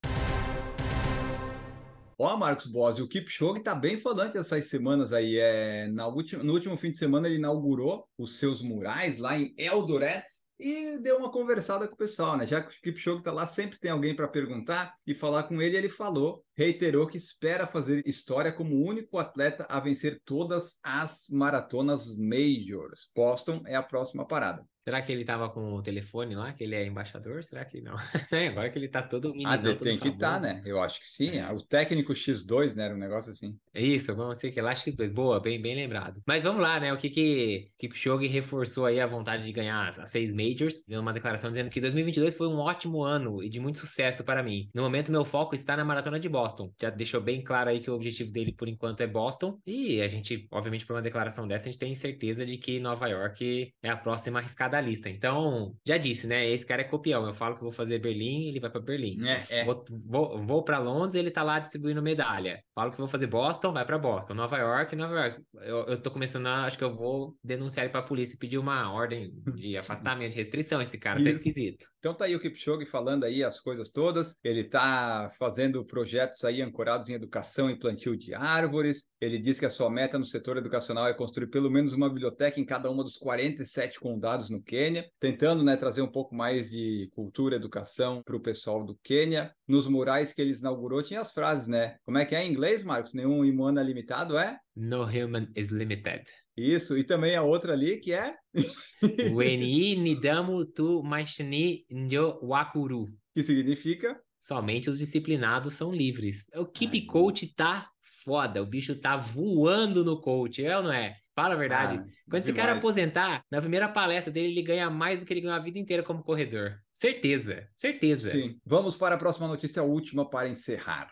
Ó, 2.23 2.37
Marcos 2.37 2.67
Bossi, 2.67 3.01
o 3.01 3.09
Kipchoge 3.09 3.63
tá 3.63 3.75
bem 3.75 3.97
falante 3.97 4.37
essas 4.37 4.67
semanas 4.67 5.11
aí. 5.11 5.39
É, 5.39 5.89
na 5.89 6.07
última, 6.07 6.43
no 6.43 6.53
último 6.53 6.77
fim 6.77 6.91
de 6.91 6.99
semana 6.99 7.27
ele 7.27 7.39
inaugurou 7.39 8.07
os 8.19 8.39
seus 8.39 8.61
murais 8.61 9.17
lá 9.17 9.39
em 9.39 9.55
Eldoret, 9.57 10.23
e 10.59 10.99
deu 10.99 11.17
uma 11.17 11.33
conversada 11.33 11.89
com 11.89 11.95
o 11.95 11.97
pessoal, 11.97 12.37
né? 12.37 12.47
Já 12.47 12.63
que 12.63 12.77
o 12.77 12.81
Kipchoge 12.83 13.23
tá 13.23 13.33
lá, 13.33 13.47
sempre 13.47 13.79
tem 13.79 13.91
alguém 13.91 14.15
para 14.15 14.29
perguntar 14.29 14.95
e 15.07 15.15
falar 15.15 15.45
com 15.45 15.63
ele. 15.63 15.79
Ele 15.79 15.89
falou, 15.89 16.45
reiterou 16.55 17.07
que 17.07 17.17
espera 17.17 17.67
fazer 17.67 18.07
história 18.07 18.53
como 18.53 18.75
o 18.75 18.87
único 18.87 19.17
atleta 19.17 19.67
a 19.71 19.81
vencer 19.81 20.21
todas 20.23 20.79
as 20.83 21.25
maratonas 21.31 22.15
majors. 22.15 23.11
Boston 23.17 23.63
é 23.65 23.75
a 23.75 23.83
próxima 23.83 24.29
parada. 24.29 24.63
Será 24.81 25.03
que 25.03 25.13
ele 25.13 25.25
tava 25.25 25.49
com 25.51 25.75
o 25.75 25.83
telefone 25.83 26.35
lá, 26.35 26.53
que 26.53 26.65
ele 26.65 26.75
é 26.75 26.87
embaixador? 26.87 27.45
Será 27.45 27.65
que 27.65 27.81
não? 27.81 27.97
É, 28.33 28.49
agora 28.49 28.71
que 28.71 28.79
ele 28.79 28.89
tá 28.89 29.03
todo 29.03 29.33
menino, 29.33 29.51
Ah, 29.51 29.59
tem 29.59 29.99
que 29.99 30.09
estar, 30.09 30.35
tá, 30.35 30.41
né? 30.41 30.63
Eu 30.65 30.81
acho 30.81 31.01
que 31.01 31.07
sim. 31.07 31.39
É. 31.39 31.51
O 31.53 31.61
técnico 31.61 32.13
X2, 32.13 32.75
né? 32.75 32.85
Era 32.85 32.95
um 32.95 32.99
negócio 32.99 33.31
assim. 33.33 33.59
Isso, 33.75 34.15
vamos 34.15 34.39
ser 34.39 34.51
que 34.51 34.61
lá 34.61 34.73
X2. 34.73 35.13
Boa, 35.13 35.41
bem, 35.41 35.61
bem 35.61 35.75
lembrado. 35.75 36.23
Mas 36.27 36.43
vamos 36.45 36.63
lá, 36.63 36.79
né? 36.81 36.93
O 36.93 36.97
que 36.97 37.11
que 37.11 37.71
Kipchoge 37.79 38.27
reforçou 38.27 38.87
aí 38.87 39.01
a 39.01 39.07
vontade 39.07 39.45
de 39.45 39.53
ganhar 39.53 39.89
as 39.89 40.11
seis 40.11 40.33
majors. 40.33 40.85
Deu 40.87 41.01
uma 41.01 41.13
declaração 41.13 41.51
dizendo 41.51 41.71
que 41.71 41.81
2022 41.81 42.37
foi 42.37 42.49
um 42.49 42.59
ótimo 42.59 43.03
ano 43.03 43.43
e 43.43 43.49
de 43.49 43.61
muito 43.61 43.79
sucesso 43.79 44.25
para 44.25 44.43
mim. 44.43 44.69
No 44.75 44.83
momento, 44.83 45.13
meu 45.13 45.25
foco 45.25 45.55
está 45.55 45.77
na 45.77 45.85
maratona 45.85 46.19
de 46.19 46.29
Boston. 46.29 46.73
Já 46.81 46.91
deixou 46.91 47.21
bem 47.21 47.43
claro 47.43 47.71
aí 47.71 47.81
que 47.81 47.91
o 47.91 47.95
objetivo 47.95 48.31
dele, 48.31 48.53
por 48.53 48.69
enquanto, 48.69 49.01
é 49.01 49.07
Boston. 49.07 49.59
E 49.67 50.01
a 50.01 50.09
gente, 50.09 50.47
obviamente, 50.51 50.87
por 50.87 50.95
uma 50.95 51.03
declaração 51.03 51.47
dessa, 51.47 51.69
a 51.69 51.71
gente 51.71 51.81
tem 51.81 51.95
certeza 51.95 52.47
de 52.47 52.57
que 52.57 52.79
Nova 52.81 53.09
York 53.09 53.73
é 53.83 53.89
a 53.91 53.97
próxima 53.97 54.39
arriscada 54.39 54.70
da 54.71 54.81
lista. 54.81 55.09
Então, 55.09 55.75
já 55.85 55.99
disse, 55.99 56.27
né? 56.27 56.49
Esse 56.49 56.65
cara 56.65 56.83
é 56.83 56.85
copião. 56.85 57.27
Eu 57.27 57.35
falo 57.35 57.57
que 57.57 57.63
vou 57.63 57.73
fazer 57.73 57.99
Berlim, 57.99 58.49
ele 58.49 58.61
vai 58.61 58.71
para 58.71 58.81
Berlim. 58.81 59.19
É, 59.27 59.61
é. 59.61 59.65
Vou, 59.65 59.85
vou, 60.07 60.43
vou 60.45 60.63
para 60.63 60.79
Londres, 60.79 61.15
ele 61.15 61.31
tá 61.31 61.43
lá 61.43 61.59
distribuindo 61.59 62.03
medalha. 62.03 62.63
Falo 62.75 62.91
que 62.91 62.99
vou 62.99 63.09
fazer 63.09 63.27
Boston, 63.27 63.73
vai 63.73 63.85
para 63.85 63.99
Boston. 63.99 64.35
Nova 64.35 64.57
York, 64.59 64.97
Nova 64.97 65.15
York. 65.15 65.43
Eu, 65.63 65.79
eu 65.87 66.01
tô 66.01 66.11
começando 66.11 66.47
a, 66.47 66.65
acho 66.65 66.79
que 66.79 66.85
eu 66.85 66.95
vou 66.95 67.37
denunciar 67.43 67.85
ele 67.85 67.93
pra 67.93 68.03
polícia 68.03 68.35
e 68.35 68.39
pedir 68.39 68.59
uma 68.59 68.93
ordem 68.93 69.33
de 69.55 69.77
afastamento, 69.79 70.33
de 70.33 70.37
restrição. 70.37 70.81
Esse 70.81 70.99
cara 70.99 71.17
tá 71.17 71.23
Isso. 71.23 71.33
tá 71.33 71.37
esquisito. 71.37 71.87
Então 71.99 72.15
tá 72.15 72.25
aí 72.25 72.35
o 72.35 72.41
Kipchoge 72.41 72.87
falando 72.87 73.25
aí 73.25 73.45
as 73.45 73.61
coisas 73.61 73.91
todas. 73.91 74.37
Ele 74.43 74.65
tá 74.65 75.31
fazendo 75.39 75.85
projetos 75.85 76.45
aí 76.45 76.63
ancorados 76.63 77.09
em 77.09 77.15
educação 77.15 77.71
e 77.71 77.79
plantio 77.79 78.17
de 78.17 78.35
árvores. 78.35 79.09
Ele 79.21 79.39
diz 79.39 79.59
que 79.59 79.67
a 79.67 79.71
sua 79.71 79.91
meta 79.91 80.19
no 80.19 80.25
setor 80.25 80.57
educacional 80.57 81.07
é 81.09 81.15
construir 81.15 81.49
pelo 81.49 81.71
menos 81.71 81.93
uma 81.93 82.09
biblioteca 82.09 82.61
em 82.61 82.65
cada 82.65 82.91
uma 82.91 83.05
dos 83.05 83.19
47 83.19 84.01
condados 84.01 84.49
no 84.49 84.60
Quênia 84.63 85.09
tentando 85.19 85.63
né, 85.63 85.77
trazer 85.77 86.03
um 86.03 86.11
pouco 86.11 86.35
mais 86.35 86.71
de 86.71 87.09
cultura, 87.13 87.57
educação 87.57 88.23
para 88.25 88.37
o 88.37 88.41
pessoal 88.41 88.85
do 88.85 88.99
Quênia. 89.03 89.53
Nos 89.67 89.87
murais 89.87 90.33
que 90.33 90.41
eles 90.41 90.61
inaugurou, 90.61 91.03
tinha 91.03 91.21
as 91.21 91.33
frases, 91.33 91.67
né? 91.67 91.97
Como 92.05 92.19
é 92.19 92.25
que 92.25 92.35
é 92.35 92.45
em 92.45 92.51
inglês, 92.51 92.83
Marcos? 92.83 93.15
Nenhum 93.15 93.41
humano 93.43 93.81
é 93.81 93.83
limitado, 93.83 94.37
é? 94.37 94.59
No 94.77 95.05
human 95.05 95.49
is 95.57 95.71
limited. 95.71 96.25
Isso, 96.57 96.99
e 96.99 97.05
também 97.05 97.37
a 97.37 97.43
outra 97.43 97.73
ali 97.73 97.99
que 97.99 98.13
é. 98.13 98.35
Weni 99.35 99.97
Nidamu 100.01 100.67
Tu 100.67 101.03
Mashini 101.03 101.85
Nyo 101.91 102.39
Wakuru. 102.43 103.07
Que 103.35 103.43
significa? 103.43 104.21
Somente 104.39 104.91
os 104.91 104.99
disciplinados 104.99 105.75
são 105.75 105.93
livres. 105.93 106.47
O 106.55 106.67
Keep 106.67 107.07
Coach 107.07 107.55
tá 107.55 107.89
foda, 108.25 108.63
o 108.63 108.67
bicho 108.67 108.95
tá 108.99 109.17
voando 109.17 110.05
no 110.05 110.21
coach, 110.21 110.65
é 110.65 110.77
ou 110.77 110.83
não 110.83 110.93
é? 110.93 111.17
Fala 111.41 111.55
a 111.55 111.57
verdade. 111.57 111.95
Ah, 111.95 112.03
Quando 112.29 112.43
demais. 112.43 112.49
esse 112.49 112.53
cara 112.53 112.75
aposentar, 112.75 113.43
na 113.51 113.63
primeira 113.63 113.89
palestra 113.89 114.31
dele, 114.31 114.49
ele 114.49 114.63
ganha 114.63 114.91
mais 114.91 115.21
do 115.21 115.27
que 115.27 115.33
ele 115.33 115.41
ganhou 115.41 115.57
a 115.57 115.59
vida 115.59 115.79
inteira 115.79 116.03
como 116.03 116.23
corredor. 116.23 116.75
Certeza, 116.93 117.67
certeza. 117.75 118.29
Sim. 118.29 118.59
Vamos 118.63 118.95
para 118.95 119.15
a 119.15 119.19
próxima 119.19 119.49
notícia, 119.49 119.81
a 119.81 119.85
última 119.85 120.29
para 120.29 120.51
encerrar. 120.51 121.11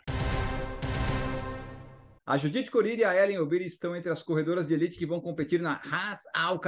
A 2.31 2.37
Judith 2.37 2.69
Corir 2.71 2.99
e 2.99 3.05
a 3.05 3.17
Ellen 3.17 3.39
Obiri 3.39 3.65
estão 3.65 3.97
entre 3.97 4.13
as 4.13 4.23
corredoras 4.23 4.69
de 4.69 4.75
elite 4.75 4.99
que 4.99 5.07
vão 5.07 5.19
competir 5.19 5.63
na 5.63 5.73
Ras 5.73 6.25
Al 6.35 6.61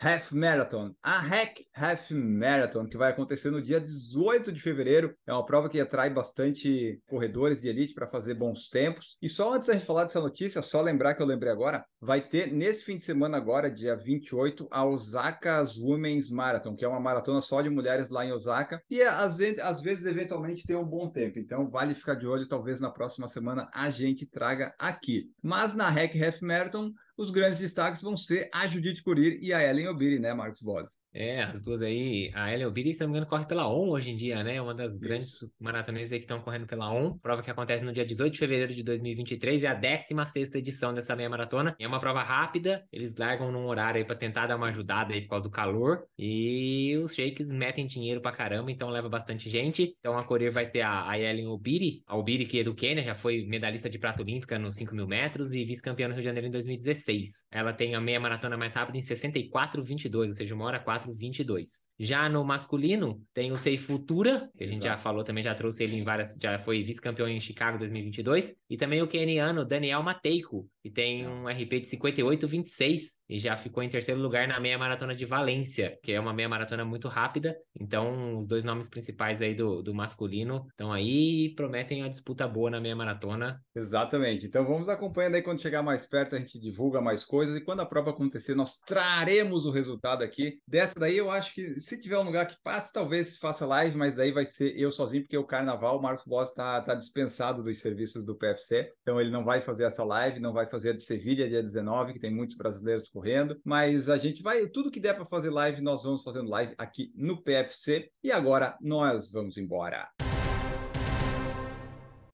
Half 0.00 0.32
Marathon. 0.32 0.94
A 1.02 1.18
Hack 1.18 1.60
Half 1.74 2.12
Marathon, 2.12 2.86
que 2.86 2.96
vai 2.96 3.10
acontecer 3.10 3.50
no 3.50 3.60
dia 3.60 3.78
18 3.78 4.50
de 4.50 4.58
fevereiro, 4.58 5.14
é 5.26 5.34
uma 5.34 5.44
prova 5.44 5.68
que 5.68 5.78
atrai 5.78 6.08
bastante 6.08 6.98
corredores 7.06 7.60
de 7.60 7.68
elite 7.68 7.92
para 7.92 8.06
fazer 8.06 8.32
bons 8.32 8.70
tempos. 8.70 9.18
E 9.20 9.28
só 9.28 9.52
antes 9.52 9.68
de 9.70 9.84
falar 9.84 10.04
dessa 10.04 10.18
notícia, 10.18 10.62
só 10.62 10.80
lembrar 10.80 11.12
que 11.12 11.20
eu 11.20 11.26
lembrei 11.26 11.52
agora, 11.52 11.84
vai 12.00 12.26
ter 12.26 12.50
nesse 12.50 12.82
fim 12.82 12.96
de 12.96 13.04
semana 13.04 13.36
agora, 13.36 13.70
dia 13.70 13.94
28, 13.94 14.66
a 14.70 14.82
Osaka's 14.86 15.76
Women's 15.76 16.30
Marathon, 16.30 16.74
que 16.74 16.86
é 16.86 16.88
uma 16.88 17.00
maratona 17.00 17.42
só 17.42 17.60
de 17.60 17.68
mulheres 17.68 18.08
lá 18.08 18.24
em 18.24 18.32
Osaka. 18.32 18.80
E 18.88 19.02
às 19.02 19.36
vezes, 19.36 19.58
às 19.58 19.82
vezes 19.82 20.06
eventualmente, 20.06 20.66
tem 20.66 20.74
um 20.74 20.86
bom 20.86 21.10
tempo. 21.10 21.38
Então 21.38 21.68
vale 21.68 21.94
ficar 21.94 22.14
de 22.14 22.26
olho, 22.26 22.48
talvez 22.48 22.80
na 22.80 22.88
próxima 22.88 23.28
semana 23.28 23.68
a 23.74 23.90
gente 23.90 24.24
traga 24.24 24.74
aqui. 24.88 25.30
Mas 25.42 25.74
na 25.74 25.88
Hack 25.88 26.16
Half 26.16 26.40
Marathon, 26.40 26.92
os 27.16 27.30
grandes 27.30 27.58
destaques 27.58 28.02
vão 28.02 28.16
ser 28.16 28.48
a 28.52 28.66
Judith 28.66 29.02
Curir 29.02 29.38
e 29.40 29.52
a 29.52 29.62
Ellen 29.62 29.88
Obiri, 29.88 30.18
né, 30.18 30.34
Marcos 30.34 30.60
Bosi? 30.60 30.96
É, 31.18 31.44
as 31.44 31.62
duas 31.62 31.80
aí. 31.80 32.30
A 32.34 32.52
Ellen 32.52 32.66
Obiri, 32.66 32.92
se 32.92 33.00
não 33.00 33.08
me 33.08 33.12
engano, 33.12 33.26
corre 33.26 33.46
pela 33.46 33.66
ON 33.66 33.88
hoje 33.88 34.10
em 34.10 34.16
dia, 34.16 34.44
né? 34.44 34.60
Uma 34.60 34.74
das 34.74 34.92
Isso. 34.92 35.00
grandes 35.00 35.38
maratonistas 35.58 36.12
aí 36.12 36.18
que 36.18 36.24
estão 36.24 36.42
correndo 36.42 36.66
pela 36.66 36.92
ON. 36.92 37.16
Prova 37.16 37.42
que 37.42 37.50
acontece 37.50 37.82
no 37.86 37.92
dia 37.92 38.04
18 38.04 38.34
de 38.34 38.38
fevereiro 38.38 38.74
de 38.74 38.82
2023. 38.82 39.62
É 39.62 39.68
a 39.68 39.74
16 39.74 40.54
edição 40.54 40.92
dessa 40.92 41.16
meia 41.16 41.30
maratona. 41.30 41.74
É 41.78 41.88
uma 41.88 41.98
prova 41.98 42.22
rápida. 42.22 42.84
Eles 42.92 43.16
largam 43.16 43.50
num 43.50 43.66
horário 43.66 43.98
aí 43.98 44.04
para 44.04 44.14
tentar 44.14 44.46
dar 44.46 44.56
uma 44.56 44.68
ajudada 44.68 45.14
aí 45.14 45.22
por 45.22 45.30
causa 45.30 45.44
do 45.44 45.50
calor. 45.50 46.04
E 46.18 46.94
os 47.02 47.14
shakes 47.14 47.50
metem 47.50 47.86
dinheiro 47.86 48.20
pra 48.20 48.30
caramba, 48.30 48.70
então 48.70 48.90
leva 48.90 49.08
bastante 49.08 49.48
gente. 49.48 49.96
Então 49.98 50.18
a 50.18 50.24
Corir 50.24 50.52
vai 50.52 50.68
ter 50.68 50.82
a, 50.82 51.08
a 51.08 51.18
Ellen 51.18 51.46
Obiri. 51.46 52.02
A 52.06 52.14
Obiri, 52.14 52.44
que 52.44 52.60
é 52.60 52.62
do 52.62 52.74
Quênia, 52.74 53.02
já 53.02 53.14
foi 53.14 53.46
medalhista 53.46 53.88
de 53.88 53.98
prata 53.98 54.20
olímpica 54.20 54.58
nos 54.58 54.74
5 54.74 54.94
mil 54.94 55.06
metros 55.06 55.54
e 55.54 55.64
vice-campeã 55.64 56.08
no 56.08 56.14
Rio 56.14 56.22
de 56.22 56.26
Janeiro 56.28 56.48
em 56.48 56.50
2016. 56.50 57.05
Ela 57.50 57.72
tem 57.72 57.94
a 57.94 58.00
meia 58.00 58.18
maratona 58.18 58.56
mais 58.56 58.74
rápida 58.74 58.98
em 58.98 59.00
64,22, 59.00 60.26
ou 60.26 60.32
seja, 60.32 60.54
uma 60.54 60.64
hora 60.64 60.84
4,22. 60.84 61.88
Já 61.98 62.28
no 62.28 62.44
masculino, 62.44 63.22
tem 63.32 63.52
o 63.52 63.58
Sei 63.58 63.76
Futura, 63.76 64.50
que 64.56 64.64
a 64.64 64.66
gente 64.66 64.82
Exato. 64.82 64.96
já 64.96 64.98
falou 64.98 65.24
também, 65.24 65.42
já 65.44 65.54
trouxe 65.54 65.84
ele 65.84 65.96
em 65.96 66.04
várias, 66.04 66.36
já 66.40 66.58
foi 66.58 66.82
vice-campeão 66.82 67.28
em 67.28 67.40
Chicago 67.40 67.78
2022, 67.78 68.56
e 68.68 68.76
também 68.76 69.02
o 69.02 69.06
keniano 69.06 69.64
Daniel 69.64 70.02
Mateiko, 70.02 70.68
que 70.86 70.90
tem 70.90 71.26
um 71.26 71.48
RP 71.48 71.80
de 71.80 71.96
58,26 71.98 73.16
e 73.28 73.40
já 73.40 73.56
ficou 73.56 73.82
em 73.82 73.88
terceiro 73.88 74.20
lugar 74.20 74.46
na 74.46 74.60
meia 74.60 74.78
maratona 74.78 75.16
de 75.16 75.24
Valência, 75.24 75.98
que 76.00 76.12
é 76.12 76.20
uma 76.20 76.32
meia 76.32 76.48
maratona 76.48 76.84
muito 76.84 77.08
rápida. 77.08 77.56
Então, 77.74 78.36
os 78.36 78.46
dois 78.46 78.62
nomes 78.62 78.88
principais 78.88 79.42
aí 79.42 79.52
do, 79.52 79.82
do 79.82 79.92
masculino 79.92 80.64
estão 80.70 80.92
aí 80.92 81.46
e 81.46 81.54
prometem 81.56 82.04
a 82.04 82.08
disputa 82.08 82.46
boa 82.46 82.70
na 82.70 82.80
meia 82.80 82.94
maratona. 82.94 83.60
Exatamente. 83.74 84.46
Então, 84.46 84.64
vamos 84.64 84.88
acompanhando 84.88 85.34
aí 85.34 85.42
quando 85.42 85.60
chegar 85.60 85.82
mais 85.82 86.06
perto, 86.06 86.36
a 86.36 86.38
gente 86.38 86.56
divulga 86.60 87.00
mais 87.00 87.24
coisas 87.24 87.56
e 87.56 87.60
quando 87.60 87.80
a 87.80 87.86
prova 87.86 88.10
acontecer, 88.10 88.54
nós 88.54 88.78
traremos 88.78 89.66
o 89.66 89.72
resultado 89.72 90.22
aqui. 90.22 90.60
Dessa 90.68 90.94
daí, 90.96 91.16
eu 91.16 91.32
acho 91.32 91.52
que 91.52 91.80
se 91.80 91.98
tiver 91.98 92.18
um 92.18 92.22
lugar 92.22 92.46
que 92.46 92.62
passe, 92.62 92.92
talvez 92.92 93.36
faça 93.38 93.66
live, 93.66 93.96
mas 93.96 94.14
daí 94.14 94.30
vai 94.30 94.46
ser 94.46 94.78
eu 94.78 94.92
sozinho, 94.92 95.24
porque 95.24 95.36
o 95.36 95.44
carnaval, 95.44 95.98
o 95.98 96.02
Marcos 96.02 96.26
Boss 96.26 96.50
está 96.50 96.80
tá 96.80 96.94
dispensado 96.94 97.60
dos 97.60 97.80
serviços 97.80 98.24
do 98.24 98.36
PFC, 98.36 98.92
então 99.02 99.20
ele 99.20 99.30
não 99.30 99.44
vai 99.44 99.60
fazer 99.60 99.82
essa 99.82 100.04
live, 100.04 100.38
não 100.38 100.52
vai 100.52 100.70
fazer 100.70 100.75
a 100.84 100.92
de 100.92 101.02
Sevilha 101.02 101.48
dia 101.48 101.62
19, 101.62 102.12
que 102.12 102.18
tem 102.18 102.34
muitos 102.34 102.56
brasileiros 102.56 103.08
correndo, 103.08 103.58
mas 103.64 104.08
a 104.08 104.18
gente 104.18 104.42
vai, 104.42 104.66
tudo 104.66 104.90
que 104.90 105.00
der 105.00 105.14
para 105.14 105.24
fazer 105.24 105.50
live, 105.50 105.80
nós 105.80 106.02
vamos 106.02 106.22
fazendo 106.22 106.50
live 106.50 106.74
aqui 106.76 107.12
no 107.14 107.42
PFC. 107.42 108.10
E 108.22 108.30
agora 108.30 108.76
nós 108.80 109.30
vamos 109.30 109.56
embora. 109.56 110.08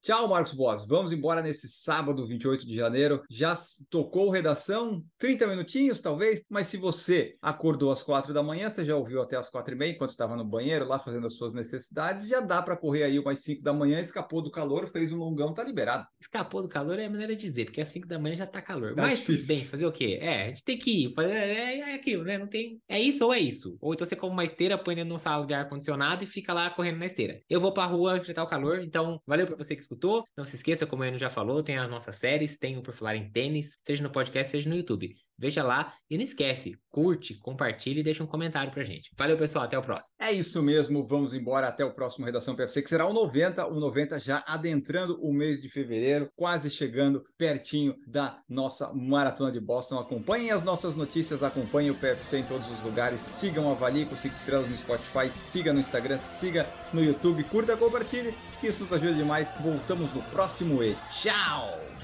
Tchau, 0.03 0.27
Marcos 0.27 0.51
Boas. 0.51 0.85
Vamos 0.85 1.13
embora 1.13 1.41
nesse 1.41 1.69
sábado, 1.69 2.27
28 2.27 2.67
de 2.67 2.75
janeiro. 2.75 3.23
Já 3.29 3.55
tocou 3.89 4.29
redação? 4.29 5.01
30 5.17 5.47
minutinhos, 5.47 6.01
talvez? 6.01 6.43
Mas 6.49 6.67
se 6.67 6.75
você 6.75 7.37
acordou 7.41 7.89
às 7.89 8.03
4 8.03 8.33
da 8.33 8.43
manhã, 8.43 8.69
você 8.69 8.83
já 8.83 8.97
ouviu 8.97 9.21
até 9.21 9.37
às 9.37 9.47
4 9.47 9.73
e 9.73 9.77
meia, 9.77 9.93
enquanto 9.93 10.09
estava 10.09 10.35
no 10.35 10.43
banheiro, 10.43 10.85
lá 10.85 10.99
fazendo 10.99 11.25
as 11.25 11.35
suas 11.35 11.53
necessidades, 11.53 12.27
já 12.27 12.41
dá 12.41 12.61
para 12.61 12.75
correr 12.75 13.03
aí 13.03 13.17
umas 13.17 13.41
5 13.43 13.63
da 13.63 13.71
manhã, 13.71 14.01
escapou 14.01 14.41
do 14.41 14.51
calor, 14.51 14.89
fez 14.89 15.13
um 15.13 15.17
longão, 15.19 15.53
tá 15.53 15.63
liberado. 15.63 16.05
Escapou 16.19 16.61
do 16.61 16.67
calor 16.67 16.99
é 16.99 17.05
a 17.05 17.09
maneira 17.09 17.33
de 17.33 17.41
dizer, 17.41 17.63
porque 17.63 17.79
às 17.79 17.87
5 17.87 18.05
da 18.05 18.19
manhã 18.19 18.35
já 18.35 18.45
tá 18.45 18.61
calor. 18.61 18.95
Tá 18.95 19.03
Mas 19.03 19.19
difícil. 19.19 19.47
bem, 19.55 19.63
fazer 19.63 19.85
o 19.85 19.91
quê? 19.93 20.19
É, 20.21 20.43
a 20.43 20.47
gente 20.49 20.65
tem 20.65 20.77
que 20.77 21.05
ir. 21.05 21.13
Fazer, 21.13 21.31
é, 21.31 21.79
é 21.79 21.95
aquilo, 21.95 22.25
né? 22.25 22.37
Não 22.37 22.47
tem. 22.47 22.77
É 22.89 22.99
isso 22.99 23.23
ou 23.23 23.33
é 23.33 23.39
isso. 23.39 23.77
Ou 23.79 23.93
então 23.93 24.05
você 24.05 24.17
come 24.17 24.33
uma 24.33 24.43
esteira, 24.43 24.77
põe 24.77 24.95
dentro 24.95 25.11
de 25.11 25.15
um 25.15 25.19
sala 25.19 25.45
de 25.45 25.53
ar-condicionado 25.53 26.25
e 26.25 26.27
fica 26.27 26.51
lá 26.51 26.69
correndo 26.71 26.97
na 26.97 27.05
esteira. 27.05 27.41
Eu 27.49 27.61
vou 27.61 27.73
pra 27.73 27.85
rua 27.85 28.17
enfrentar 28.17 28.43
o 28.43 28.49
calor, 28.49 28.81
então 28.81 29.21
valeu 29.25 29.47
pra 29.47 29.55
você 29.55 29.73
que 29.73 29.81
escutou. 29.81 29.92
Não 30.37 30.45
se 30.45 30.55
esqueça, 30.55 30.85
como 30.85 31.03
o 31.03 31.05
Eno 31.05 31.17
já 31.17 31.29
falou, 31.29 31.63
tem 31.63 31.77
as 31.77 31.89
nossas 31.89 32.17
séries, 32.17 32.57
tem 32.57 32.77
o 32.77 32.81
Por 32.81 32.93
Falar 32.93 33.15
em 33.15 33.29
Tênis, 33.29 33.77
seja 33.83 34.03
no 34.03 34.11
podcast, 34.11 34.51
seja 34.51 34.69
no 34.69 34.75
YouTube. 34.75 35.15
Veja 35.37 35.63
lá 35.63 35.93
e 36.09 36.15
não 36.15 36.23
esquece, 36.23 36.77
curte, 36.89 37.35
compartilhe 37.39 37.99
e 37.99 38.03
deixa 38.03 38.23
um 38.23 38.27
comentário 38.27 38.71
pra 38.71 38.83
gente. 38.83 39.09
Valeu, 39.17 39.37
pessoal, 39.37 39.65
até 39.65 39.77
o 39.77 39.81
próximo. 39.81 40.13
É 40.19 40.31
isso 40.31 40.61
mesmo, 40.61 41.03
vamos 41.03 41.33
embora 41.33 41.67
até 41.67 41.83
o 41.83 41.93
próximo 41.93 42.25
Redação 42.25 42.55
PFC, 42.55 42.81
que 42.81 42.89
será 42.89 43.05
o 43.05 43.13
90, 43.13 43.65
o 43.67 43.79
90 43.79 44.19
já 44.19 44.43
adentrando 44.47 45.19
o 45.21 45.33
mês 45.33 45.61
de 45.61 45.69
fevereiro, 45.69 46.29
quase 46.35 46.69
chegando 46.69 47.23
pertinho 47.37 47.95
da 48.07 48.39
nossa 48.47 48.93
Maratona 48.93 49.51
de 49.51 49.59
Boston. 49.59 49.99
Acompanhem 49.99 50.51
as 50.51 50.63
nossas 50.63 50.95
notícias, 50.95 51.43
acompanhem 51.43 51.91
o 51.91 51.95
PFC 51.95 52.39
em 52.39 52.43
todos 52.43 52.69
os 52.69 52.81
lugares, 52.81 53.19
sigam 53.19 53.69
a 53.69 53.71
Avalie 53.71 54.05
com 54.05 54.15
5 54.15 54.35
estrelas 54.35 54.69
no 54.69 54.77
Spotify, 54.77 55.29
siga 55.31 55.73
no 55.73 55.79
Instagram, 55.79 56.17
siga 56.17 56.67
no 56.93 57.03
YouTube, 57.03 57.43
curta, 57.45 57.75
compartilhe, 57.75 58.33
que 58.59 58.67
isso 58.67 58.81
nos 58.81 58.93
ajuda 58.93 59.13
demais. 59.13 59.51
Voltamos 59.59 60.13
no 60.13 60.21
próximo 60.23 60.83
e 60.83 60.95
tchau! 61.11 61.92